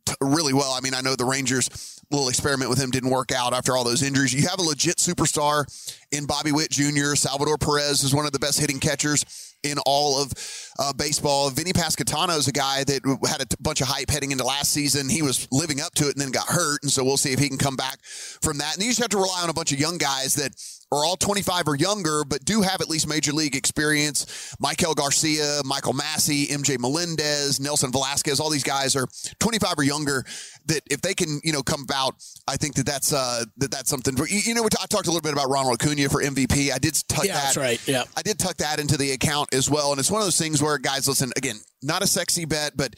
[0.06, 0.72] t- really well.
[0.72, 3.84] I mean, I know the Rangers little experiment with him didn't work out after all
[3.84, 4.34] those injuries.
[4.34, 5.64] You have a legit superstar
[6.10, 7.14] in Bobby Witt Jr.
[7.14, 10.32] Salvador Perez is one of the best hitting catchers in all of
[10.78, 11.50] uh, baseball.
[11.50, 14.72] Vinnie Pasquantino is a guy that had a t- bunch of hype heading into last
[14.72, 15.08] season.
[15.08, 17.38] He was living up to it and then got hurt, and so we'll see if
[17.38, 17.98] he can come back
[18.42, 18.74] from that.
[18.74, 20.52] And you just have to rely on a bunch of young guys that
[20.90, 24.54] are all 25 or younger, but do have at least major league experience.
[24.62, 29.06] Maikel Garcia, Michael Massey, MJ Melendez, Nelson Velasquez, all these guys are
[29.40, 30.24] 25 or younger.
[30.66, 32.14] That if they can, you know, come about,
[32.46, 34.14] I think that that's uh, that that's something.
[34.14, 36.70] For, you, know, I talked a little bit about Ronald Acuna for MVP.
[36.72, 37.42] I did tuck Yeah, that.
[37.44, 37.80] that's right.
[37.88, 38.04] Yeah.
[38.16, 39.90] I did tuck that into the account as well.
[39.90, 42.94] And it's one of those things where guys, listen, again, not a sexy bet, but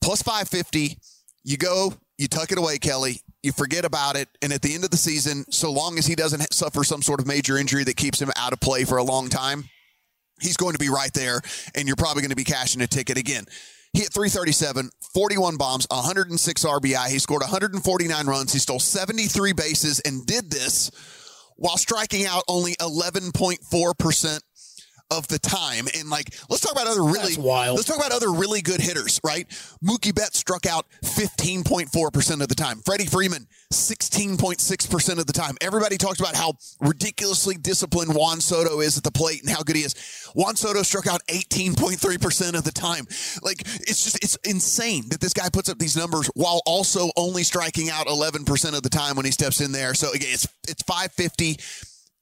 [0.00, 0.98] plus 550,
[1.44, 3.20] you go, you tuck it away, Kelley.
[3.42, 4.28] You forget about it.
[4.42, 7.20] And at the end of the season, so long as he doesn't suffer some sort
[7.20, 9.64] of major injury that keeps him out of play for a long time,
[10.40, 11.40] he's going to be right there.
[11.74, 13.44] And you're probably going to be cashing a ticket again.
[13.92, 17.08] He hit 337, 41 bombs, 106 RBI.
[17.08, 18.52] He scored 149 runs.
[18.52, 20.90] He stole 73 bases and did this
[21.56, 24.40] while striking out only 11.4%
[25.10, 25.86] of the time.
[25.98, 27.76] And like, let's talk about other really That's wild.
[27.76, 29.48] Let's talk about other really good hitters, right?
[29.84, 32.80] Mookie Betts struck out 15.4% of the time.
[32.84, 35.56] Freddie Freeman, 16.6% of the time.
[35.60, 39.76] Everybody talks about how ridiculously disciplined Juan Soto is at the plate and how good
[39.76, 39.94] he is.
[40.34, 43.06] Juan Soto struck out 18.3% of the time.
[43.42, 47.42] Like, it's just, it's insane that this guy puts up these numbers while also only
[47.42, 49.94] striking out 11% of the time when he steps in there.
[49.94, 51.58] So again, it's, it's 550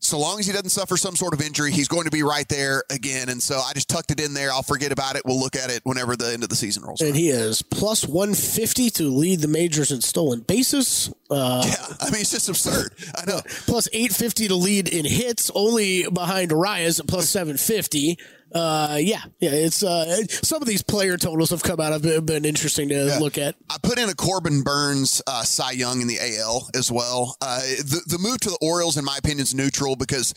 [0.05, 2.49] so long as he doesn't suffer some sort of injury, he's going to be right
[2.49, 3.29] there again.
[3.29, 4.53] And so I just tucked it in there.
[4.53, 5.23] I'll forget about it.
[5.25, 7.01] We'll look at it whenever the end of the season rolls.
[7.01, 11.13] And he is plus 150 to lead the majors in stolen bases.
[11.31, 12.93] Uh, yeah, I mean, it's just absurd.
[13.17, 13.41] I know.
[13.67, 18.19] Plus 850 to lead in hits, only behind Arraez at plus 750.
[18.55, 19.51] Uh, yeah, yeah.
[19.53, 23.19] It's uh, some of these player totals have come out have been interesting to yeah.
[23.19, 23.57] look at.
[23.69, 27.37] I put in a Corbin Burnes, uh, Cy Young in the AL as well.
[27.41, 30.35] Uh, the the move to the Orioles, in my opinion, is neutral because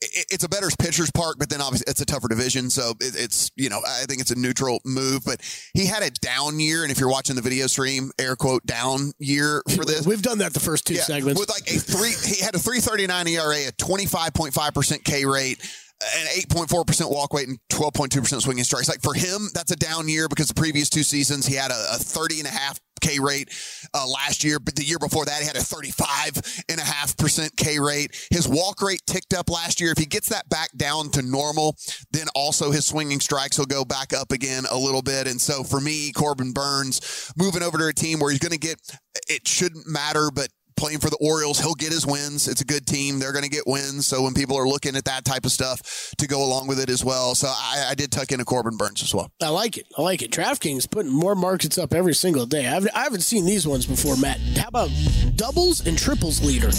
[0.00, 2.70] it's a better pitcher's park, but then obviously it's a tougher division.
[2.70, 5.40] So it's, you know, I think it's a neutral move, but
[5.72, 6.82] he had a down year.
[6.82, 10.06] And if you're watching the video stream, air quote, down year for this.
[10.06, 11.40] We've done that the first two yeah, segments.
[11.40, 15.66] With like a three, he had a 339 ERA, a 25.5% K rate
[16.02, 18.88] an 8.4% walk rate and 12.2% swinging strikes.
[18.88, 21.94] Like for him, that's a down year because the previous two seasons he had a,
[21.94, 23.50] a 30 and a half K rate
[23.92, 27.16] uh, last year, but the year before that he had a 35 and a half
[27.16, 28.16] percent K rate.
[28.30, 29.92] His walk rate ticked up last year.
[29.92, 31.76] If he gets that back down to normal,
[32.12, 35.26] then also his swinging strikes will go back up again a little bit.
[35.26, 38.58] And so for me, Corbin Burnes moving over to a team where he's going to
[38.58, 38.80] get
[39.28, 42.48] it shouldn't matter, but playing for the Orioles, he'll get his wins.
[42.48, 43.18] It's a good team.
[43.18, 44.06] They're going to get wins.
[44.06, 46.90] So when people are looking at that type of stuff to go along with it
[46.90, 47.34] as well.
[47.34, 49.30] So I, I did tuck in a Corbin Burnes as well.
[49.42, 49.86] I like it.
[49.96, 50.30] I like it.
[50.30, 52.66] DraftKings putting more markets up every single day.
[52.66, 54.38] I've, I haven't seen these ones before, Matt.
[54.56, 54.90] How about
[55.36, 56.70] doubles and triples leader?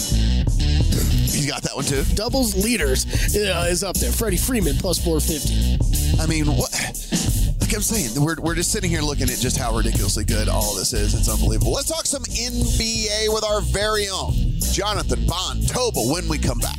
[1.36, 2.02] You got that one too?
[2.14, 3.06] Doubles leaders
[3.36, 4.10] uh, is up there.
[4.12, 6.22] Freddie Freeman plus 450.
[6.22, 6.72] I mean, what?
[7.76, 10.94] I'm saying, we're, we're just sitting here looking at just how ridiculously good all this
[10.94, 11.12] is.
[11.12, 11.72] It's unbelievable.
[11.72, 14.32] Let's talk some NBA with our very own
[14.72, 16.74] Jonathan Von Tobel when we come back.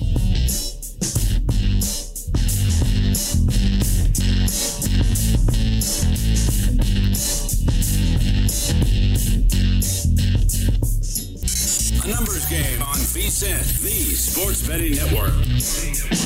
[12.01, 16.16] A numbers game on VSIN, the sports betting network.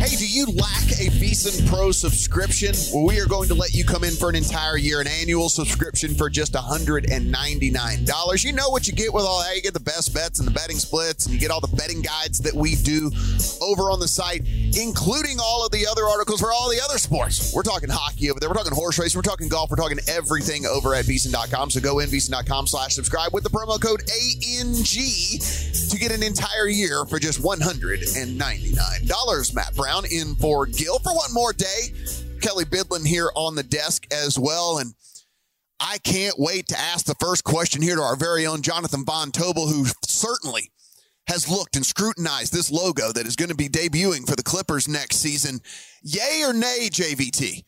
[0.00, 2.74] Hey, do you lack a VSIN Pro subscription?
[2.90, 5.50] Well, we are going to let you come in for an entire year, an annual
[5.50, 8.44] subscription for just $199.
[8.44, 9.54] You know what you get with all that.
[9.54, 12.00] You get the best bets and the betting splits, and you get all the betting
[12.00, 13.10] guides that we do
[13.60, 14.40] over on the site,
[14.74, 17.52] including all of the other articles for all the other sports.
[17.54, 18.48] We're talking hockey over there.
[18.48, 19.18] We're talking horse racing.
[19.18, 19.68] We're talking golf.
[19.68, 21.68] We're talking everything over at VSIN.com.
[21.68, 24.82] So go in, VSIN.com slash subscribe with the promo code ANG
[25.90, 29.54] to get an entire year for just $199.
[29.54, 31.92] Matt Brown Brown in for Gill for one more day.
[32.40, 34.78] Kelley Bydlon here on the desk as well.
[34.78, 34.94] And
[35.80, 39.32] I can't wait to ask the first question here to our very own Jonathan Von
[39.32, 40.70] Tobel, who certainly
[41.26, 44.86] has looked and scrutinized this logo that is going to be debuting for the Clippers
[44.86, 45.60] next season.
[46.02, 47.64] Yay or nay, JVT?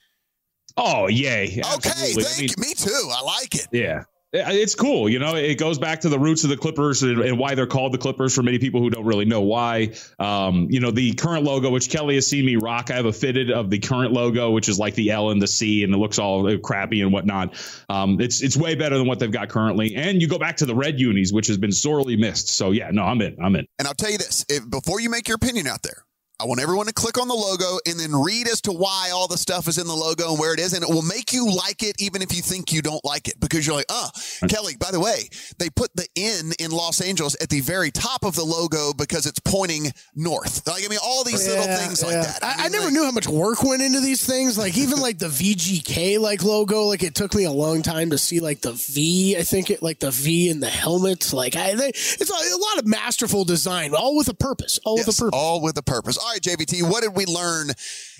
[0.76, 1.60] Oh, yay.
[1.74, 2.54] Okay, thank I mean, you.
[2.58, 3.10] Me too.
[3.12, 3.66] I like it.
[3.72, 4.04] Yeah.
[4.34, 5.34] It's cool, you know.
[5.34, 7.98] It goes back to the roots of the Clippers and, and, why they're called the
[7.98, 8.34] Clippers.
[8.34, 11.90] For many people who don't really know why, um, you know, the current logo, which
[11.90, 14.78] Kelley has seen me rock, I have a fitted of the current logo, which is
[14.78, 17.54] like the L and the C, and it looks all crappy and whatnot.
[17.90, 19.94] Um, it's it's way better than what they've got currently.
[19.96, 22.48] And you go back to the red unis, which has been sorely missed.
[22.48, 23.36] So yeah, no, I'm in.
[23.38, 23.66] I'm in.
[23.78, 26.06] And I'll tell you this: if, before you make your opinion out there,
[26.42, 29.28] I want everyone to click on the logo and then read as to why all
[29.28, 30.72] the stuff is in the logo and where it is.
[30.72, 33.38] And it will make you like it even if you think you don't like it
[33.38, 34.10] because you're like, oh,
[34.48, 35.28] Kelley, by the way,
[35.58, 39.24] they put the N in Los Angeles at the very top of the logo because
[39.24, 40.66] it's pointing north.
[40.66, 42.08] Like, I mean, all these yeah, little things yeah.
[42.08, 42.42] like that.
[42.42, 44.58] I, I, mean, I never like, knew how much work went into these things.
[44.58, 48.18] Like, even like the VGK like logo, like it took me a long time to
[48.18, 51.32] see like the V, I think it like the V in the helmet.
[51.32, 54.80] Like, I, they, it's a, a, lot of masterful design, all with a purpose.
[54.84, 55.38] All yes, with a purpose.
[55.38, 56.18] All with a purpose.
[56.18, 57.68] All right, JVT, what did we learn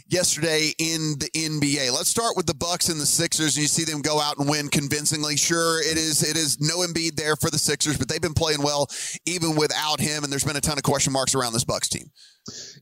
[0.08, 1.92] yesterday in the NBA.
[1.92, 3.56] Let's start with the Bucks and the Sixers.
[3.56, 5.36] And you see them go out and win convincingly.
[5.36, 8.62] Sure, it is it is no Embiid there for the Sixers, but they've been playing
[8.62, 8.88] well
[9.26, 10.24] even without him.
[10.24, 12.10] And there's been a ton of question marks around this Bucks team.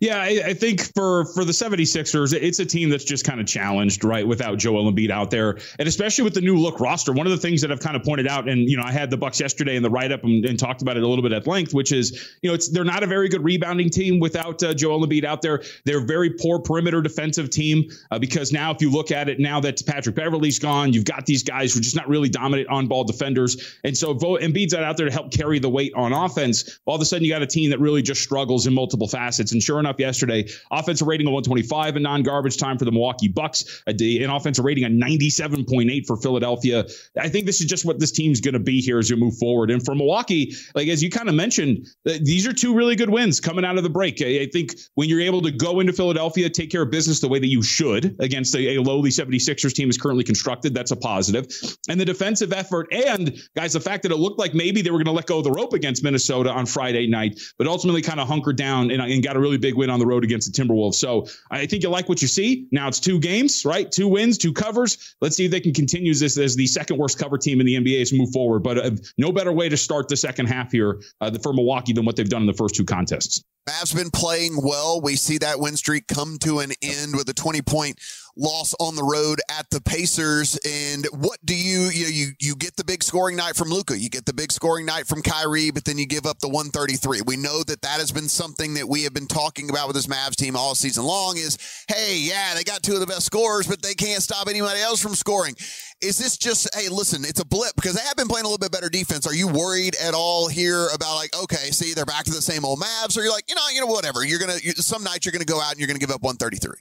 [0.01, 3.47] Yeah, I, I, think for for the 76ers, it's a team that's just kind of
[3.47, 5.59] challenged, right, without Joel Embiid out there.
[5.79, 7.13] And especially with the new look roster.
[7.13, 9.11] One of the things that I've kind of pointed out, and you know, I had
[9.11, 11.47] the Bucks yesterday in the write-up and, and talked about it a little bit at
[11.47, 14.73] length, which is, you know, it's they're not a very good rebounding team without uh,
[14.73, 15.63] Joel Embiid out there.
[15.85, 19.61] They're very poor perimeter defensive team uh, because now if you look at it, now
[19.61, 23.05] that Patrick Beverley's gone, you've got these guys who are just not really dominant on-ball
[23.05, 23.79] defenders.
[23.85, 26.79] And so Embiid's out there to help carry the weight on offense.
[26.87, 29.53] All of a sudden you got a team that really just struggles in multiple facets.
[29.53, 30.49] And sure enough, yesterday.
[30.71, 33.83] Offensive rating of 125 and non-garbage time for the Milwaukee Bucks.
[33.87, 36.85] An offensive rating of 97.8 for Philadelphia.
[37.19, 39.37] I think this is just what this team's going to be here as we move
[39.39, 39.71] forward.
[39.71, 43.41] And for Milwaukee, like as you kind of mentioned, these are two really good wins
[43.41, 44.23] coming out of the break.
[44.23, 47.39] I think when you're able to go into Philadelphia, take care of business the way
[47.39, 50.75] that you should against a, a lowly 76ers team is currently constructed.
[50.75, 51.47] That's a positive.
[51.89, 54.99] And the defensive effort, and guys, the fact that it looked like maybe they were
[54.99, 58.21] going to let go of the rope against Minnesota on Friday night, but ultimately kind
[58.21, 60.63] of hunkered down and, and got a really big win on the road against the
[60.63, 60.95] Timberwolves.
[60.95, 62.67] So I think you like what you see.
[62.73, 63.91] Now it's two games, right?
[63.91, 65.17] Two wins, two covers.
[65.21, 67.77] Let's see if they can continue this as the second worst cover team in the
[67.77, 68.63] NBA as move forward.
[68.63, 72.05] But uh, no better way to start the second half here uh, for Milwaukee than
[72.05, 73.45] what they've done in the first two contests.
[73.69, 75.01] Mavs been playing well.
[75.01, 77.99] We see that win streak come to an end with a 20 point
[78.37, 80.59] loss on the road at the Pacers.
[80.65, 83.99] And what do you you know you you get the big scoring night from Luka,
[83.99, 87.23] you get the big scoring night from Kyrie, but then you give up the 133.
[87.27, 90.07] We know that that has been something that we have been talking about with this
[90.07, 91.37] Mavs team all season long.
[91.37, 94.81] Is hey, yeah, they got two of the best scorers, but they can't stop anybody
[94.81, 95.55] else from scoring.
[96.01, 98.59] Is this just hey, listen, it's a blip because they have been playing a little
[98.59, 99.27] bit better defense.
[99.27, 102.65] Are you worried at all here about like okay, see they're back to the same
[102.65, 105.27] old Mavs, or you're like you know you know whatever you're gonna you, some nights
[105.27, 106.73] you're gonna go out and you're gonna give up 133.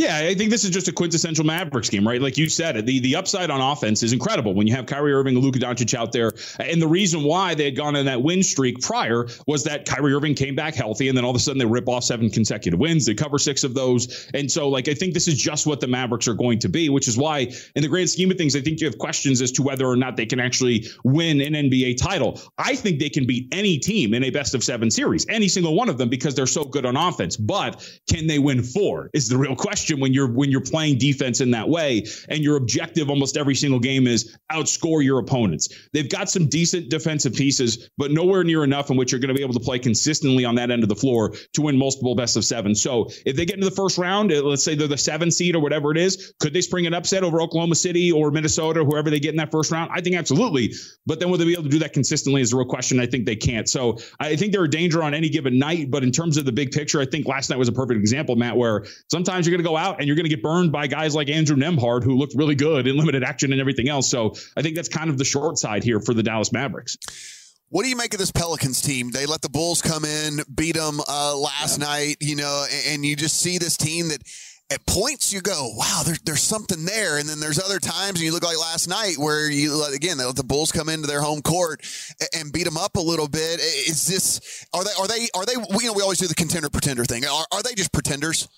[0.00, 2.22] Yeah, I think this is just a quintessential Mavericks game, right?
[2.22, 5.34] Like you said, the the upside on offense is incredible when you have Kyrie Irving
[5.34, 6.32] and Luka Doncic out there.
[6.58, 10.14] And the reason why they had gone on that win streak prior was that Kyrie
[10.14, 12.80] Irving came back healthy, and then all of a sudden they rip off seven consecutive
[12.80, 13.04] wins.
[13.04, 15.86] They cover six of those, and so like I think this is just what the
[15.86, 18.62] Mavericks are going to be, which is why, in the grand scheme of things, I
[18.62, 21.98] think you have questions as to whether or not they can actually win an NBA
[21.98, 22.40] title.
[22.56, 25.74] I think they can beat any team in a best of seven series, any single
[25.74, 27.36] one of them, because they're so good on offense.
[27.36, 29.10] But can they win four?
[29.12, 32.56] Is the real question when you're when you're playing defense in that way and your
[32.56, 35.68] objective almost every single game is outscore your opponents.
[35.92, 39.34] They've got some decent defensive pieces, but nowhere near enough in which you're going to
[39.34, 42.36] be able to play consistently on that end of the floor to win multiple best
[42.36, 42.74] of seven.
[42.74, 45.56] So if they get into the first round, uh, let's say they're the seven seed
[45.56, 48.84] or whatever it is, could they spring an upset over Oklahoma City or Minnesota, or
[48.84, 49.90] whoever they get in that first round?
[49.92, 50.74] I think absolutely.
[51.06, 53.00] But then will they be able to do that consistently is a real question.
[53.00, 53.68] I think they can't.
[53.68, 55.90] So I think they're a danger on any given night.
[55.90, 58.36] But in terms of the big picture, I think last night was a perfect example,
[58.36, 60.86] Matt, where sometimes you're going to go out and you're going to get burned by
[60.86, 64.08] guys like Andrew Nembhard, who looked really good in limited action and everything else.
[64.10, 66.96] So I think that's kind of the short side here for the Dallas Mavericks.
[67.68, 69.12] What do you make of this Pelicans team?
[69.12, 71.86] They let the Bulls come in, beat them uh, last yeah.
[71.86, 74.22] night, you know, and, and you just see this team that
[74.72, 78.20] at points you go, wow, there's there's something there, and then there's other times, and
[78.20, 81.20] you look like last night where you again they let the Bulls come into their
[81.20, 81.80] home court
[82.36, 83.60] and beat them up a little bit.
[83.60, 85.52] Is this are they are they are they?
[85.52, 87.24] You know, we always do the contender pretender thing.
[87.24, 88.48] Are, are they just pretenders?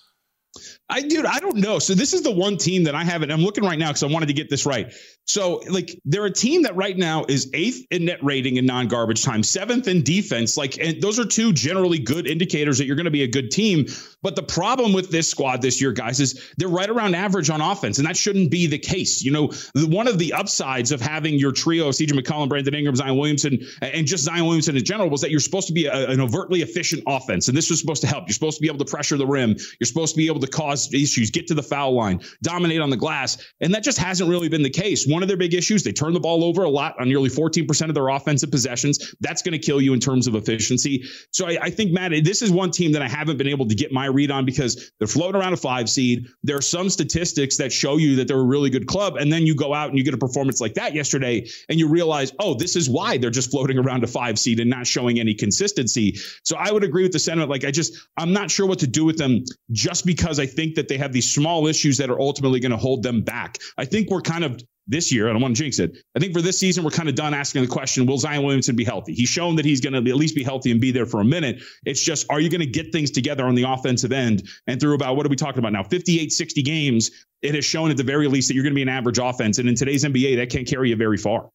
[0.89, 1.79] I dude, I don't know.
[1.79, 3.31] So this is the one team that I haven't.
[3.31, 4.93] I'm looking right now because I wanted to get this right.
[5.25, 9.23] So like they're a team that right now is eighth in net rating in non-garbage
[9.23, 10.57] time, seventh in defense.
[10.57, 13.49] Like, and those are two generally good indicators that you're going to be a good
[13.49, 13.85] team.
[14.21, 17.59] But the problem with this squad this year, guys, is they're right around average on
[17.59, 19.21] offense, and that shouldn't be the case.
[19.21, 22.73] You know, the, one of the upsides of having your trio of CJ McCollum, Brandon
[22.73, 25.87] Ingram, Zion Williamson, and just Zion Williamson in general was that you're supposed to be
[25.87, 28.27] a, an overtly efficient offense, and this was supposed to help.
[28.27, 29.55] You're supposed to be able to pressure the rim.
[29.79, 32.89] You're supposed to be able to cause issues, get to the foul line, dominate on
[32.89, 35.07] the glass, and that just hasn't really been the case.
[35.07, 37.89] One of their big issues, they turn the ball over a lot on nearly 14%
[37.89, 39.15] of their offensive possessions.
[39.21, 41.05] That's going to kill you in terms of efficiency.
[41.31, 43.75] So I, I think, Matt, this is one team that I haven't been able to
[43.75, 46.27] get my read on because they're floating around a five seed.
[46.43, 49.45] There are some statistics that show you that they're a really good club, and then
[49.45, 52.53] you go out and you get a performance like that yesterday, and you realize, oh,
[52.53, 56.15] this is why they're just floating around a five seed and not showing any consistency.
[56.43, 57.49] So I would agree with the sentiment.
[57.49, 60.75] Like I just, I'm not sure what to do with them just because I think
[60.75, 63.57] that they have these small issues that are ultimately going to hold them back.
[63.77, 65.97] I think we're kind of this year, I don't want to jinx it.
[66.15, 68.75] I think for this season, we're kind of done asking the question, will Zion Williamson
[68.75, 69.13] be healthy?
[69.13, 71.25] He's shown that he's going to at least be healthy and be there for a
[71.25, 71.63] minute.
[71.85, 74.43] It's just, are you going to get things together on the offensive end?
[74.67, 75.83] And through about, what are we talking about now?
[75.83, 78.81] 58, 60 games, it has shown at the very least that you're going to be
[78.81, 79.57] an average offense.
[79.57, 81.49] And in today's NBA, that can't carry you very far.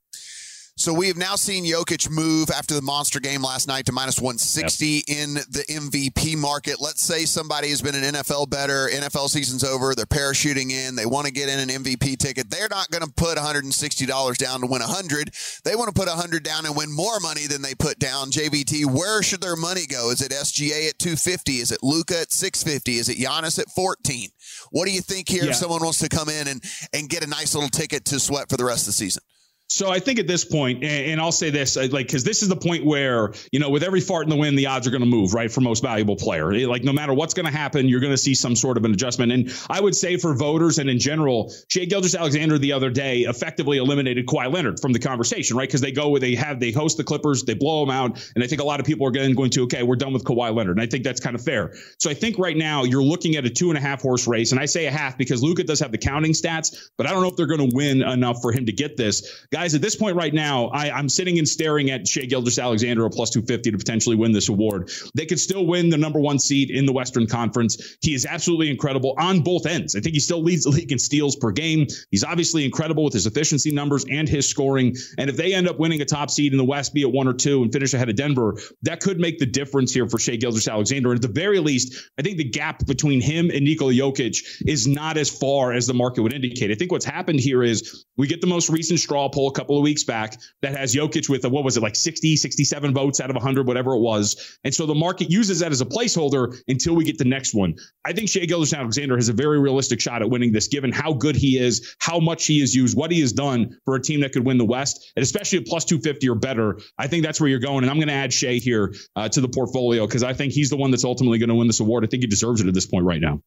[0.78, 4.20] So we have now seen Jokic move after the monster game last night to minus
[4.20, 5.02] 160 yep.
[5.08, 6.76] in the MVP market.
[6.80, 11.04] Let's say somebody has been an NFL bettor, NFL season's over, they're parachuting in, they
[11.04, 12.48] want to get in an MVP ticket.
[12.48, 15.34] They're not going to put $160 down to win 100.
[15.64, 18.30] They want to put 100 down and win more money than they put down.
[18.30, 20.12] JVT, where should their money go?
[20.12, 21.54] Is it SGA at 250?
[21.54, 22.98] Is it Luka at 650?
[22.98, 24.28] Is it Giannis at 14?
[24.70, 25.50] What do you think here yeah.
[25.50, 26.62] if someone wants to come in and,
[26.92, 29.24] and get a nice little ticket to sweat for the rest of the season?
[29.70, 32.56] So I think at this point, and, I'll say this, like, because this is the
[32.56, 35.06] point where you know, with every fart in the wind, the odds are going to
[35.06, 36.66] move, right, for most valuable player.
[36.66, 38.92] Like, no matter what's going to happen, you're going to see some sort of an
[38.92, 39.30] adjustment.
[39.32, 43.78] And I would say for voters and in general, Shai Gilgeous-Alexander the other day effectively
[43.78, 45.68] eliminated Kawhi Leonard from the conversation, right?
[45.68, 48.42] Because they go where they have they host the Clippers, they blow them out, and
[48.42, 50.54] I think a lot of people are going going to okay, we're done with Kawhi
[50.54, 51.74] Leonard, and I think that's kind of fair.
[51.98, 54.52] So I think right now you're looking at a two and a half horse race,
[54.52, 57.22] and I say a half because Luka does have the counting stats, but I don't
[57.22, 59.46] know if they're going to win enough for him to get this.
[59.58, 63.10] Guys, at this point right now, I, I'm sitting and staring at Shai Gilgeous-Alexander, a
[63.10, 64.92] plus 250 to potentially win this award.
[65.16, 67.96] They could still win the number one seed in the Western Conference.
[68.00, 69.96] He is absolutely incredible on both ends.
[69.96, 71.88] I think he still leads the league in steals per game.
[72.12, 74.94] He's obviously incredible with his efficiency numbers and his scoring.
[75.18, 77.26] And if they end up winning a top seed in the West, be it one
[77.26, 80.36] or two, and finish ahead of Denver, that could make the difference here for Shai
[80.36, 81.10] Gilgeous-Alexander.
[81.10, 84.86] And at the very least, I think the gap between him and Nikola Jokic is
[84.86, 86.70] not as far as the market would indicate.
[86.70, 89.76] I think what's happened here is we get the most recent straw poll a couple
[89.76, 93.20] of weeks back that has Jokic with a, what was it, like 60, 67 votes
[93.20, 94.58] out of 100, whatever it was.
[94.64, 97.74] And so the market uses that as a placeholder until we get the next one.
[98.04, 101.36] I think Shai Gilgeous-Alexander has a very realistic shot at winning this, given how good
[101.36, 104.32] he is, how much he is used, what he has done for a team that
[104.32, 106.78] could win the West, and especially at plus 250 or better.
[106.98, 107.84] I think that's where you're going.
[107.84, 110.70] And I'm going to add Shai here uh, to the portfolio because I think he's
[110.70, 112.04] the one that's ultimately going to win this award.
[112.04, 113.40] I think he deserves it at this point right now.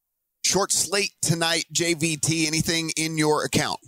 [0.43, 2.47] Short slate tonight, JVT.
[2.47, 3.79] Anything in your account?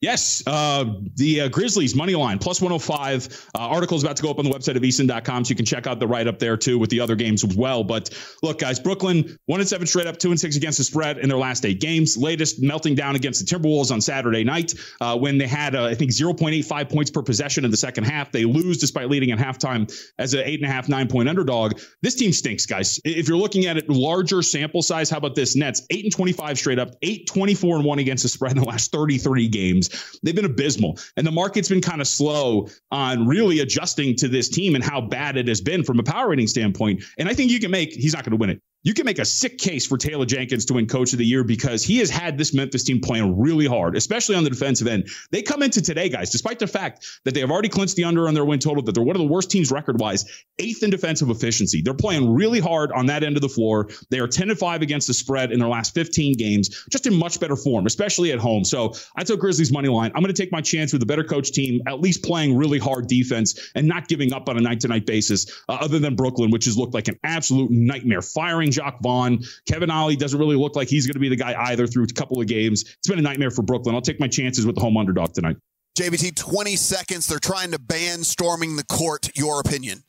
[0.00, 0.84] Yes, uh,
[1.16, 3.46] the uh, Grizzlies money line plus 105.
[3.52, 5.64] Uh, article is about to go up on the website of eason.com, so you can
[5.64, 7.82] check out the write up there too with the other games as well.
[7.82, 11.18] But look, guys, Brooklyn one and seven straight up, two and six against the spread
[11.18, 12.16] in their last eight games.
[12.16, 15.96] Latest melting down against the Timberwolves on Saturday night uh, when they had uh, I
[15.96, 18.30] think 0.85 points per possession in the second half.
[18.30, 21.80] They lose despite leading at halftime as an eight and a half nine point underdog.
[22.02, 23.00] This team stinks, guys.
[23.04, 25.56] If you're looking at it larger sample size, how about this?
[25.56, 28.68] Nets eight and 25 straight up, eight 24 and one against the spread in the
[28.68, 29.87] last 33 games.
[30.22, 30.98] They've been abysmal.
[31.16, 35.00] And the market's been kind of slow on really adjusting to this team and how
[35.00, 37.02] bad it has been from a power rating standpoint.
[37.18, 39.18] And I think you can make, he's not going to win it you can make
[39.18, 42.10] a sick case for Taylor Jenkins to win coach of the year because he has
[42.10, 45.08] had this Memphis team playing really hard, especially on the defensive end.
[45.32, 48.28] They come into today, guys, despite the fact that they have already clinched the under
[48.28, 50.90] on their win total, that they're one of the worst teams record wise, eighth in
[50.90, 51.82] defensive efficiency.
[51.82, 53.88] They're playing really hard on that end of the floor.
[54.10, 57.14] They are 10 to 5 against the spread in their last 15 games, just in
[57.14, 58.64] much better form, especially at home.
[58.64, 60.12] So I took Grizzlies money line.
[60.14, 62.78] I'm going to take my chance with a better coach team, at least playing really
[62.78, 66.14] hard defense and not giving up on a night to night basis, uh, other than
[66.14, 69.40] Brooklyn, which has looked like an absolute nightmare, firing Jacque Vaughn.
[69.66, 72.08] Kevin Ollie doesn't really look like he's going to be the guy either through a
[72.08, 72.82] couple of games.
[72.82, 73.94] It's been a nightmare for Brooklyn.
[73.94, 75.56] I'll take my chances with the home underdog tonight.
[75.98, 77.26] JVT, 20 seconds.
[77.26, 79.30] They're trying to ban storming the court.
[79.36, 80.04] Your opinion?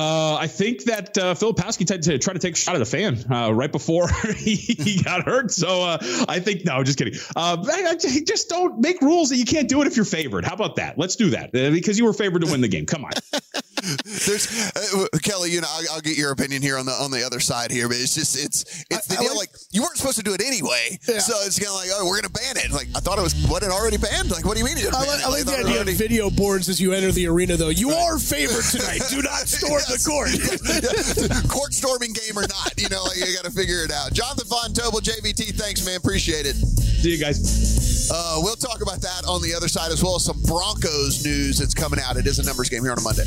[0.00, 2.86] Uh, I think that uh, Filipowski tried to try to take a shot at the
[2.86, 5.50] fan uh, right before he, he, got hurt.
[5.50, 7.20] So uh, I think no, just kidding.
[7.36, 10.46] Uh, I, I just don't make rules that you can't do it if you're favored.
[10.46, 10.96] How about that?
[10.96, 12.86] Let's do that uh, because you were favored to win the game.
[12.86, 13.10] Come on.
[14.04, 15.50] There's uh, Kelley.
[15.50, 17.88] You know, I'll, I'll, get your opinion here on the on the other side here,
[17.88, 19.36] but it's just it's it's the I, deal.
[19.36, 21.18] Like, like, you weren't supposed to do it anyway, yeah.
[21.18, 22.72] so it's kind of like oh, we're gonna ban it.
[22.72, 24.30] Like I thought it was what it already banned.
[24.30, 24.76] Like what do you mean?
[24.78, 25.92] I, like, I like the idea already...
[25.92, 27.70] of video boards as you enter the arena, though.
[27.70, 29.00] You are favored tonight.
[29.08, 30.30] Do not storm the court.
[31.50, 34.12] court storming game or not, you know, like you got to figure it out.
[34.12, 35.96] Jonathan Von Tobel, JVT, thanks, man.
[35.96, 36.54] Appreciate it.
[36.54, 38.10] See you guys.
[38.12, 41.58] Uh, we'll talk about that on the other side as well as some Broncos news
[41.58, 42.16] that's coming out.
[42.16, 43.26] It is a numbers game here on a Monday.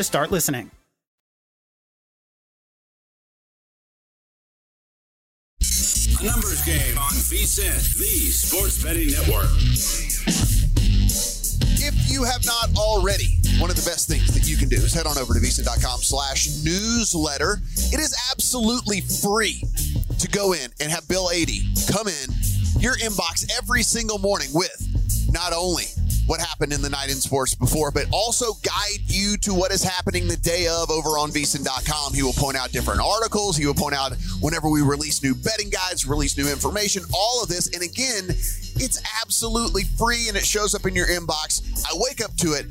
[0.03, 0.71] start listening.
[6.19, 9.49] A numbers game on VSIN, the sports betting network.
[11.83, 14.93] If you have not already, one of the best things that you can do is
[14.93, 17.59] head on over to VSiN.com slash newsletter.
[17.91, 19.63] It is absolutely free
[20.19, 22.29] to go in and have Bill Adee come in
[22.79, 25.85] your inbox every single morning with not only
[26.31, 29.83] what happened in the night in sports before, but also guide you to what is
[29.83, 32.13] happening the day of over on VSiN.com.
[32.13, 33.57] He will point out different articles.
[33.57, 37.49] He will point out whenever we release new betting guides, release new information, all of
[37.49, 37.67] this.
[37.75, 38.29] And again,
[38.79, 41.83] it's absolutely free and it shows up in your inbox.
[41.83, 42.65] I wake up to it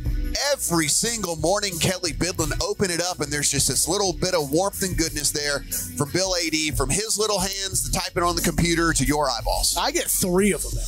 [0.55, 1.79] every single morning.
[1.79, 5.33] Kelley Bydlon open it up, and there's just this little bit of warmth and goodness
[5.33, 5.61] there
[5.99, 9.77] from Bill Adee, from his little hands to typing on the computer to your eyeballs.
[9.79, 10.81] I get three of them.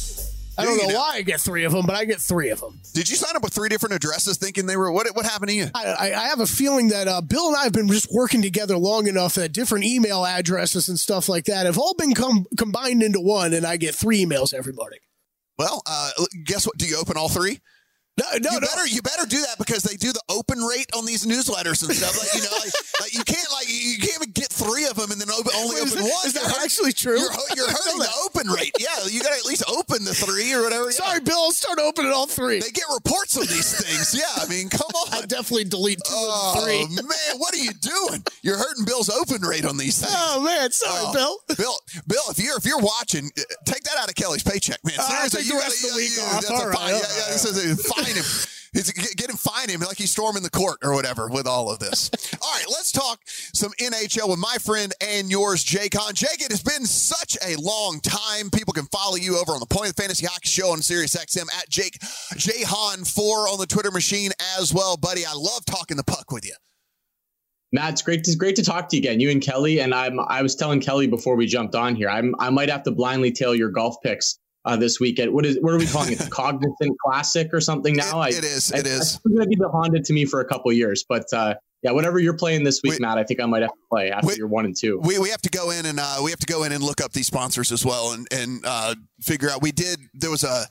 [0.59, 2.81] I don't know why I get three of them, but I get three of them.
[2.93, 5.07] Did you sign up with three different addresses thinking they were what?
[5.15, 5.69] What happened to you?
[5.75, 8.43] I, I, I have a feeling that uh, Bill and I have been just working
[8.43, 12.47] together long enough that different email addresses and stuff like that have all been com-
[12.59, 14.99] combined into one, and I get three emails every morning.
[15.59, 16.11] Well, uh,
[16.45, 16.77] guess what?
[16.77, 17.61] Do you open all three?
[18.21, 18.67] No, no, you no.
[18.69, 21.89] better you better do that because they do the open rate on these newsletters and
[21.97, 22.13] stuff.
[22.13, 25.11] Like you know, like, like you can't like you can't even get three of them
[25.13, 26.27] and then open, only Wait, open that- one.
[26.29, 27.17] is that You're- actually true?
[27.17, 28.73] You're, you're hurting the open rate.
[28.79, 30.93] Yeah, you got to at least open the three or whatever.
[30.93, 31.01] Yeah.
[31.01, 31.41] Sorry, Bill.
[31.41, 32.61] I'll start opening all three.
[32.61, 34.13] They get reports on these things.
[34.13, 35.25] Yeah, I mean, come on.
[35.25, 36.85] I definitely delete two Oh of the three.
[36.93, 38.23] man, what are you doing?
[38.43, 40.13] You're hurting Bill's open rate on these things.
[40.15, 41.41] Oh man, sorry, Oh, Bill.
[41.57, 44.97] Bill, Bill, if you're if you're watching, uh, take that out of Kelley's paycheck, man.
[45.01, 46.33] Uh, Seriously, take you the rest gotta- of the week yeah, off.
[46.45, 46.93] that's All a right, fine.
[46.93, 48.25] all Yeah, yeah, he says uh, fine him.
[48.73, 51.71] He's, get get him, fine him like he's storming the court or whatever with all
[51.71, 52.11] of this.
[52.43, 56.15] all right, let's talk some NHL with my friend and yours, Jake Hahn.
[56.15, 58.51] Jake, it has been such a long time.
[58.51, 61.55] People can follow you over on the Point of Fantasy Hockey Show on Sirius XM
[61.55, 61.99] at Jake
[62.37, 65.27] J Hahn four on the Twitter machine as well, buddy.
[65.27, 66.55] I love talking the puck with you.
[67.75, 69.81] Matt, it's great to great to talk to you again, you and Kelley.
[69.81, 72.85] And I'm I was telling Kelley before we jumped on here, I'm I might have
[72.85, 75.33] to blindly tail your golf picks uh, this weekend.
[75.33, 76.19] What is what are we calling it?
[76.19, 78.23] The Cognizant Classic or something now?
[78.23, 79.01] It- it is, I, it I, is.
[79.01, 81.55] It's going to be the Honda to me for a couple of years, but uh,
[81.83, 83.01] yeah, whatever you're playing this week, Wait.
[83.01, 84.39] Matt, I think I might have to play after Wait.
[84.39, 85.01] you're one and two.
[85.03, 87.01] We, we have to go in and uh, we have to go in and look
[87.01, 89.63] up these sponsors as well and and uh, figure out.
[89.63, 89.99] We did.
[90.15, 90.67] There was a.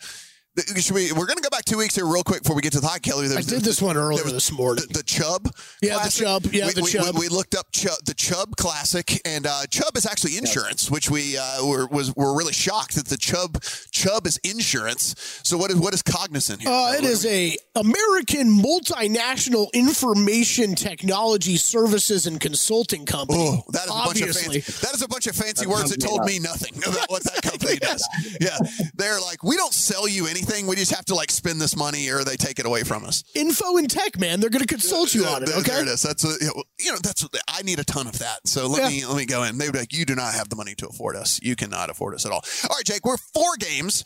[0.76, 1.14] Should we?
[1.14, 2.88] We're going to go back two weeks here real quick before we get to the
[2.88, 3.30] hot Kelly.
[3.30, 4.84] There I did this one there earlier was this morning.
[4.90, 5.48] The, the Chubb.
[5.82, 6.26] Yeah, the Classic.
[6.26, 6.46] Chubb.
[6.52, 7.16] Yeah, we, the we- Chubb.
[7.16, 11.10] We, we looked up Chubb, the Chubb Classic, and uh, Chubb is actually insurance, which
[11.10, 15.16] we uh, were was were really shocked that the Chubb Chubb is insurance.
[15.44, 16.70] So what is what is cognizant here?
[16.70, 23.40] Uh, it is a American multinational information technology services and consulting company.
[23.40, 24.60] Oh, that is a bunch of Obviously.
[24.60, 24.86] fancy.
[24.86, 27.24] That is a bunch of fancy That words that told made me nothing about what
[27.24, 28.06] that company does.
[28.42, 28.58] Yeah,
[28.96, 30.41] they're like, we don't sell you anything.
[30.50, 33.24] We just have to like spend this money, or they take it away from us.
[33.36, 34.40] Info and tech, man.
[34.40, 35.50] They're going to consult you on it.
[35.50, 35.62] Okay.
[35.62, 36.02] there it is.
[36.02, 38.40] That's uh, a, you know that's I need a ton of that.
[38.48, 38.90] So let Yeah.
[38.90, 39.58] me let me go in.
[39.58, 41.40] They would be like, you do not have the money to afford us.
[41.42, 42.44] You cannot afford us at all.
[42.70, 44.04] All right, Jake, we're four games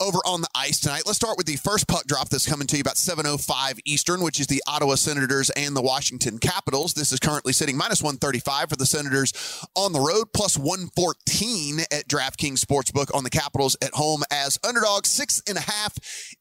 [0.00, 1.02] over on the ice tonight.
[1.06, 4.38] Let's start with the first puck drop that's coming to you about 7:05 Eastern, which
[4.40, 6.94] is the Ottawa Senators and the Washington Capitals.
[6.94, 9.32] This is currently sitting minus 135 for the Senators
[9.74, 15.08] on the road, plus 114 at DraftKings Sportsbook on the Capitals at home as underdogs.
[15.08, 15.77] Six and a half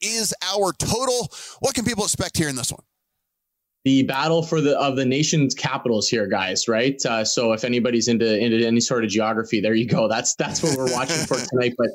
[0.02, 1.32] is our total.
[1.60, 2.84] What can people expect here in this one?
[3.88, 6.68] the battle for the of the nation's capitals here, guys.
[6.68, 7.04] Right.
[7.06, 10.10] Uh, so if anybody's into into any sort of geography, there you go.
[10.10, 11.74] That's that's what we're watching for tonight.
[11.78, 11.88] But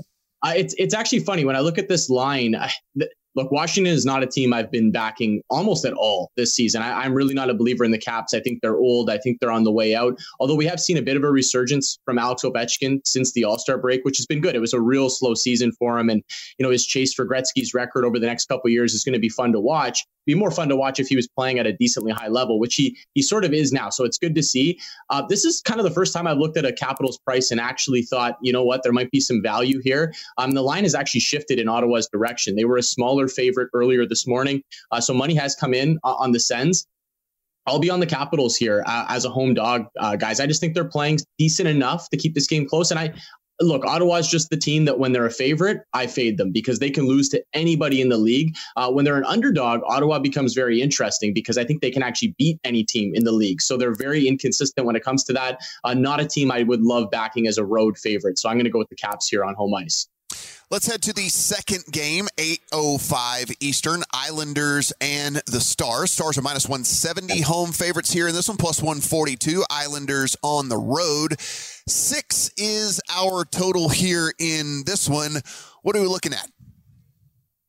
[0.42, 2.54] uh, it's it's actually funny when I look at this line.
[2.54, 6.52] I, th- Look, Washington is not a team I've been backing almost at all this
[6.52, 6.82] season.
[6.82, 8.34] I, I'm really not a believer in the Caps.
[8.34, 9.08] I think they're old.
[9.08, 10.18] I think they're on the way out.
[10.38, 13.58] Although we have seen a bit of a resurgence from Alex Ovechkin since the All
[13.58, 14.54] Star break, which has been good.
[14.54, 16.22] It was a real slow season for him, and
[16.58, 19.18] you know his chase for Gretzky's record over the next couple years is going to
[19.18, 21.72] be fun to watch be more fun to watch if he was playing at a
[21.72, 23.90] decently high level, which he he sort of is now.
[23.90, 24.78] So it's good to see.
[25.10, 27.60] Uh, this is kind of the first time I've looked at a Capitals price and
[27.60, 30.12] actually thought, you know what, there might be some value here.
[30.38, 32.56] Um, the line has actually shifted in Ottawa's direction.
[32.56, 36.14] They were a smaller favorite earlier this morning, uh, so money has come in uh,
[36.14, 36.86] on the Sens.
[37.66, 40.40] I'll be on the Capitals here uh, as a home dog, uh, guys.
[40.40, 43.14] I just think they're playing decent enough to keep this game close, and I
[43.62, 46.90] look, Ottawa's just the team that when they're a favorite, I fade them because they
[46.90, 48.54] can lose to anybody in the league.
[48.76, 52.34] Uh, when they're an underdog, Ottawa becomes very interesting because I think they can actually
[52.38, 53.60] beat any team in the league.
[53.60, 55.60] So they're very inconsistent when it comes to that.
[55.84, 58.38] Uh, not a team I would love backing as a road favorite.
[58.38, 60.08] So I'm going to go with the Caps here on home ice.
[60.72, 66.12] Let's head to the second game, 8.05 Eastern, Islanders and the Stars.
[66.12, 69.64] Stars are minus 170 home favorites here in this one, plus 142.
[69.68, 71.38] Islanders on the road.
[71.38, 75.42] Six is our total here in this one.
[75.82, 76.48] What are we looking at?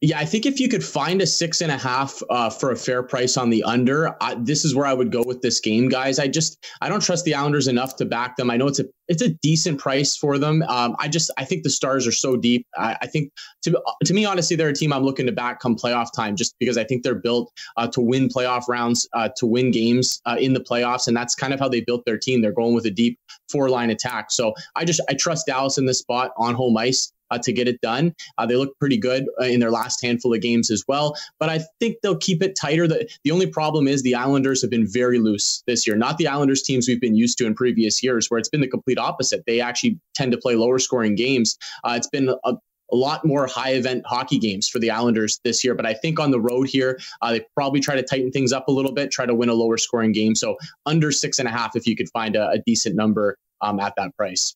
[0.06, 2.76] Yeah, I think if you could find a six and a half uh, for a
[2.76, 5.88] fair price on the under, I, this is where I would go with this game,
[5.88, 6.20] guys.
[6.20, 8.52] I just I don't trust the Islanders enough to back them.
[8.52, 10.62] I know it's a it's a decent price for them.
[10.64, 12.68] Um, I just I think the stars are so deep.
[12.78, 13.32] I, I, think
[13.62, 16.54] to to me, honestly, they're a team I'm looking to back come playoff time, just
[16.60, 20.36] because I think they're built uh, to win playoff rounds, uh, to win games uh,
[20.38, 22.42] in the playoffs, and that's kind of how they built their team.
[22.42, 23.18] They're going with a deep
[23.50, 24.32] four line attack.
[24.32, 27.82] So I just I trust Dallas in this spot on home ice to get it
[27.82, 28.14] done.
[28.38, 31.50] Uh, they look pretty good uh, in their last handful of games as well, but
[31.50, 32.88] I think they'll keep it tighter.
[32.88, 36.28] The, the only problem is the Islanders have been very loose this year, not the
[36.28, 39.44] Islanders teams we've been used to in previous years, where it's been the complete opposite.
[39.46, 41.58] They actually tend to play lower scoring games.
[41.84, 42.54] Uh, it's been a,
[42.92, 45.74] a lot more high event hockey games for the Islanders this year.
[45.74, 48.68] But I think on the road here, uh, they probably try to tighten things up
[48.68, 50.36] a little bit, try to win a lower scoring game.
[50.36, 53.80] So under six and a half, if you could find a, a decent number um,
[53.80, 54.56] at that price.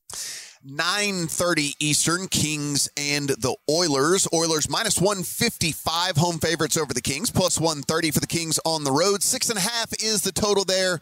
[0.68, 4.28] 9:30 Eastern, Kings and the Oilers.
[4.34, 8.92] Oilers minus 155 home favorites over the Kings, plus 130 for the Kings on the
[8.92, 9.24] road.
[9.24, 11.00] Six and a half is the total there.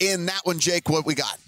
[0.00, 1.38] In that one, Jake, what we got?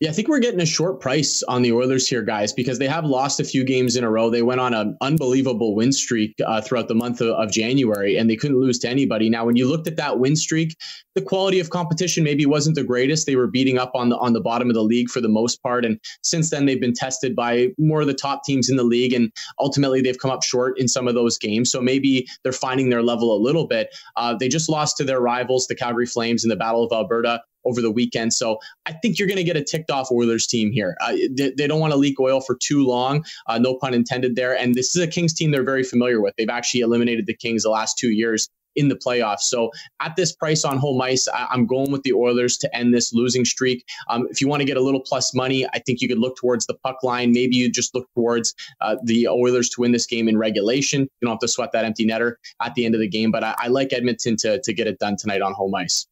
[0.00, 2.88] Yeah, I think we're getting a short price on the Oilers here, guys, because they
[2.88, 4.30] have lost a few games in a row.
[4.30, 8.30] They went on an unbelievable win streak uh, throughout the month of, of, January, and
[8.30, 9.28] they couldn't lose to anybody.
[9.28, 10.74] Now, when you looked at that win streak,
[11.14, 13.26] the quality of competition maybe wasn't the greatest.
[13.26, 15.62] They were beating up on the on the bottom of the league for the most
[15.62, 18.84] part, and since then they've been tested by more of the top teams in the
[18.84, 21.70] league, and ultimately they've come up short in some of those games.
[21.70, 23.94] So maybe they're finding their level a little bit.
[24.16, 27.42] Uh, they just lost to their rivals, the Calgary Flames, in the Battle of Alberta
[27.64, 28.32] over the weekend.
[28.32, 30.96] So I think you're going to get a ticked off Oilers team here.
[31.00, 34.36] Uh, they, they, don't want to leak oil for too long, uh, no pun intended
[34.36, 34.56] there.
[34.56, 36.34] And this is a Kings team they're very familiar with.
[36.36, 39.42] They've actually eliminated the Kings the last two years in the playoffs.
[39.42, 42.94] So at this price on home ice, I, am going with the Oilers to end
[42.94, 43.84] this losing streak.
[44.08, 46.36] Um, if you want to get a little plus money, I think you could look
[46.36, 47.32] towards the puck line.
[47.32, 51.02] Maybe you just look towards uh, the Oilers to win this game in regulation.
[51.02, 53.30] You don't have to sweat that empty netter at the end of the game.
[53.30, 56.06] But I, I like Edmonton to, to get it done tonight on home ice.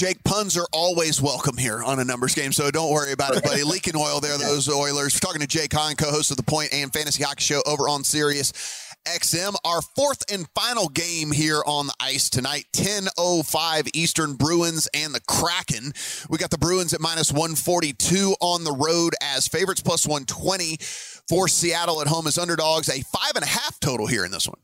[0.00, 3.44] Jake, puns are always welcome here on a numbers game, so don't worry about it,
[3.44, 3.62] buddy.
[3.64, 5.14] Leaking oil there, those Oilers.
[5.14, 8.02] We're talking to Jake Hahn, co-host of the Point and Fantasy Hockey Show over on
[8.02, 8.50] Sirius
[9.06, 9.54] XM.
[9.62, 15.20] Our fourth and final game here on the ice tonight, 10.05 Eastern Bruins and the
[15.28, 15.92] Kraken.
[16.30, 20.78] We got the Bruins at minus 142 on the road as favorites, plus 120
[21.28, 22.88] for Seattle at home as underdogs.
[22.88, 24.60] A five and a half total here in this one.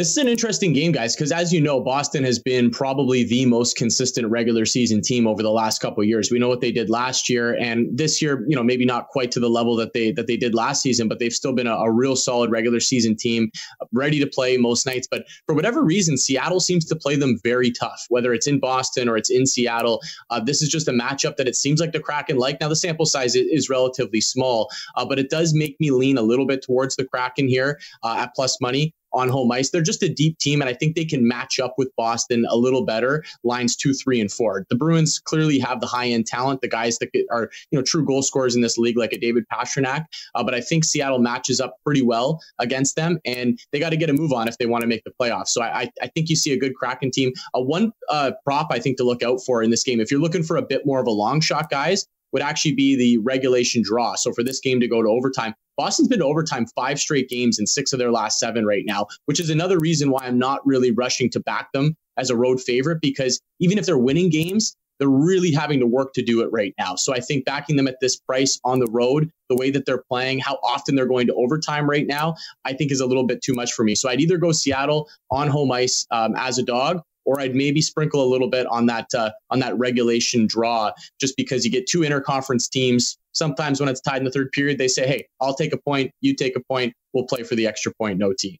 [0.00, 3.44] This is an interesting game, guys, because as you know, Boston has been probably the
[3.44, 6.30] most consistent regular season team over the last couple years.
[6.30, 9.30] We know what they did last year, and this year, you know, maybe not quite
[9.32, 11.74] to the level that they that they did last season, but they've still been a,
[11.74, 13.50] a real solid regular season team,
[13.92, 15.06] ready to play most nights.
[15.06, 19.06] But for whatever reason, Seattle seems to play them very tough, whether it's in Boston
[19.06, 20.00] or it's in Seattle.
[20.30, 22.58] Uh, this is just a matchup that it seems like the Kraken like.
[22.58, 26.22] Now, the sample size is, relatively small, uh, but it does make me lean a
[26.22, 29.70] little bit towards the Kraken here uh, at plus money on home ice.
[29.70, 32.56] They're just a deep team, and I think they can match up with Boston a
[32.56, 33.24] little better.
[33.44, 34.66] Lines two, three, and four.
[34.68, 38.04] The Bruins clearly have the high end talent, the guys that are you know true
[38.04, 40.06] goal scorers in this league, like a David Pastrnak.
[40.34, 43.96] Uh, but I think Seattle matches up pretty well against them, and they got to
[43.96, 45.48] get a move on if they want to make the playoffs.
[45.48, 47.32] So I, I think you see a good Kraken team.
[47.54, 50.20] Uh, one uh, prop I think to look out for in this game, if you're
[50.20, 53.82] looking for a bit more of a long shot, guys, would actually be the regulation
[53.82, 54.14] draw.
[54.14, 57.58] So for this game to go to overtime, Boston's been to overtime five straight games
[57.58, 60.64] in six of their last seven right now, which is another reason why I'm not
[60.66, 64.76] really rushing to back them as a road favorite because even if they're winning games,
[64.98, 66.94] they're really having to work to do it right now.
[66.94, 70.04] So I think backing them at this price on the road, the way that they're
[70.10, 72.34] playing, how often they're going to overtime right now,
[72.66, 73.94] I think is a little bit too much for me.
[73.94, 77.80] So I'd either go Seattle on home ice um, as a dog, or I'd maybe
[77.80, 81.86] sprinkle a little bit on that uh, on that regulation draw, just because you get
[81.86, 83.16] two interconference teams.
[83.30, 86.10] Sometimes when it's tied in the third period, they say, "Hey, I'll take a point,
[86.22, 88.58] you take a point, we'll play for the extra point, no T."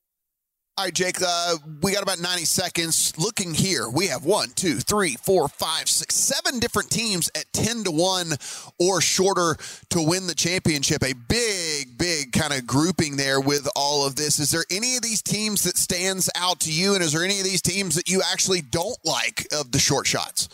[0.81, 3.13] All right, Jake, uh, we got about 90 seconds.
[3.19, 7.85] Looking here, we have one, two, three, four, five, six, seven different teams at 10
[7.85, 8.33] to 1
[8.79, 9.59] or shorter
[9.91, 11.03] to win the championship.
[11.05, 14.39] A big, big kind of grouping there with all of this.
[14.39, 16.95] Is there any of these teams that stands out to you?
[16.95, 20.07] And is there any of these teams that you actually don't like of the short
[20.07, 20.49] shots?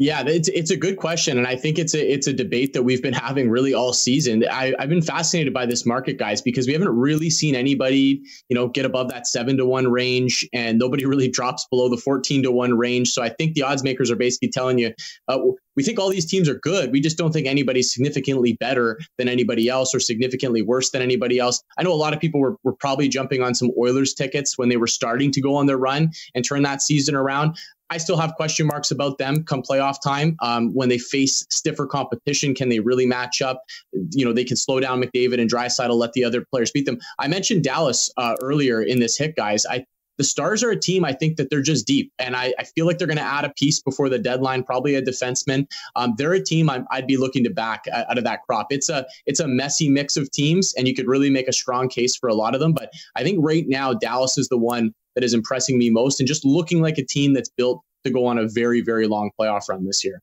[0.00, 2.82] Yeah, it's it's a good question, and I think it's a it's a debate that
[2.82, 4.44] we've been having really all season.
[4.50, 8.56] I, I've been fascinated by this market, guys, because we haven't really seen anybody, you
[8.56, 12.42] know, get above that seven to one range, and nobody really drops below the fourteen
[12.42, 13.12] to one range.
[13.12, 14.92] So I think the odds makers are basically telling you,
[15.28, 15.38] uh,
[15.76, 16.90] we think all these teams are good.
[16.90, 21.38] We just don't think anybody's significantly better than anybody else or significantly worse than anybody
[21.38, 21.62] else.
[21.78, 24.68] I know a lot of people were, were probably jumping on some Oilers tickets when
[24.68, 27.56] they were starting to go on their run and turn that season around.
[27.90, 30.36] I still have question marks about them come playoff time.
[30.40, 33.62] Um, when they face stiffer competition, can they really match up?
[34.10, 36.98] You know, they can slow down McDavid and Draisaitl, let the other players beat them.
[37.18, 39.66] I mentioned Dallas uh, earlier in this hit, guys.
[39.66, 39.84] I
[40.16, 42.86] the Stars are a team I think that they're just deep, and I, I feel
[42.86, 45.66] like they're going to add a piece before the deadline, probably a defenseman.
[45.96, 48.68] Um, they're a team i would be looking to back out of that crop.
[48.70, 51.88] It's a it's a messy mix of teams, and you could really make a strong
[51.88, 52.72] case for a lot of them.
[52.72, 56.26] But I think right now Dallas is the one that is impressing me most, and
[56.26, 59.68] just looking like a team that's built to go on a very very long playoff
[59.68, 60.20] run this year.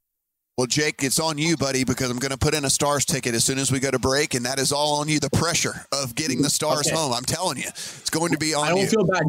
[0.57, 3.33] Well, Jake, it's on you, buddy, because I'm going to put in a Stars ticket
[3.33, 5.19] as soon as we go to break, and that is all on you.
[5.19, 6.95] The pressure of getting the Stars okay.
[6.95, 7.13] home.
[7.13, 8.65] I'm telling you, it's going to be on you.
[8.65, 8.87] I don't you.
[8.87, 9.23] feel bad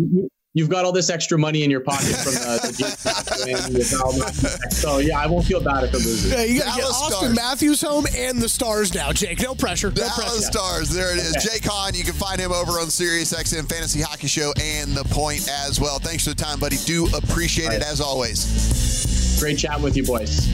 [0.55, 2.72] you've got all this extra money in your pocket from uh, the,
[3.72, 6.32] the So yeah, I won't feel bad if it loses.
[6.32, 7.36] Yeah, you got Austin Stars.
[7.36, 9.40] Matthews home and the Stars now, Jake.
[9.40, 9.88] No pressure.
[9.88, 10.40] No Dallas pressure.
[10.40, 10.90] Stars.
[10.90, 11.36] There it is.
[11.36, 11.59] Okay.
[11.59, 11.94] Jake Hahn.
[11.94, 15.80] You can find him over on Sirius XM Fantasy Hockey Show and The Point as
[15.80, 15.98] well.
[15.98, 16.76] Thanks for the time, buddy.
[16.84, 17.76] Do appreciate right.
[17.76, 19.38] it as always.
[19.40, 20.46] Great chatting with you, boys.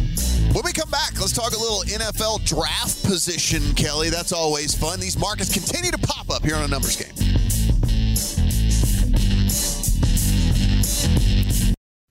[0.53, 4.09] When we come back, let's talk a little NFL draft position, Kelley.
[4.09, 4.99] That's always fun.
[4.99, 7.13] These markets continue to pop up here on a numbers game.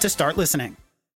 [0.00, 0.76] to start listening.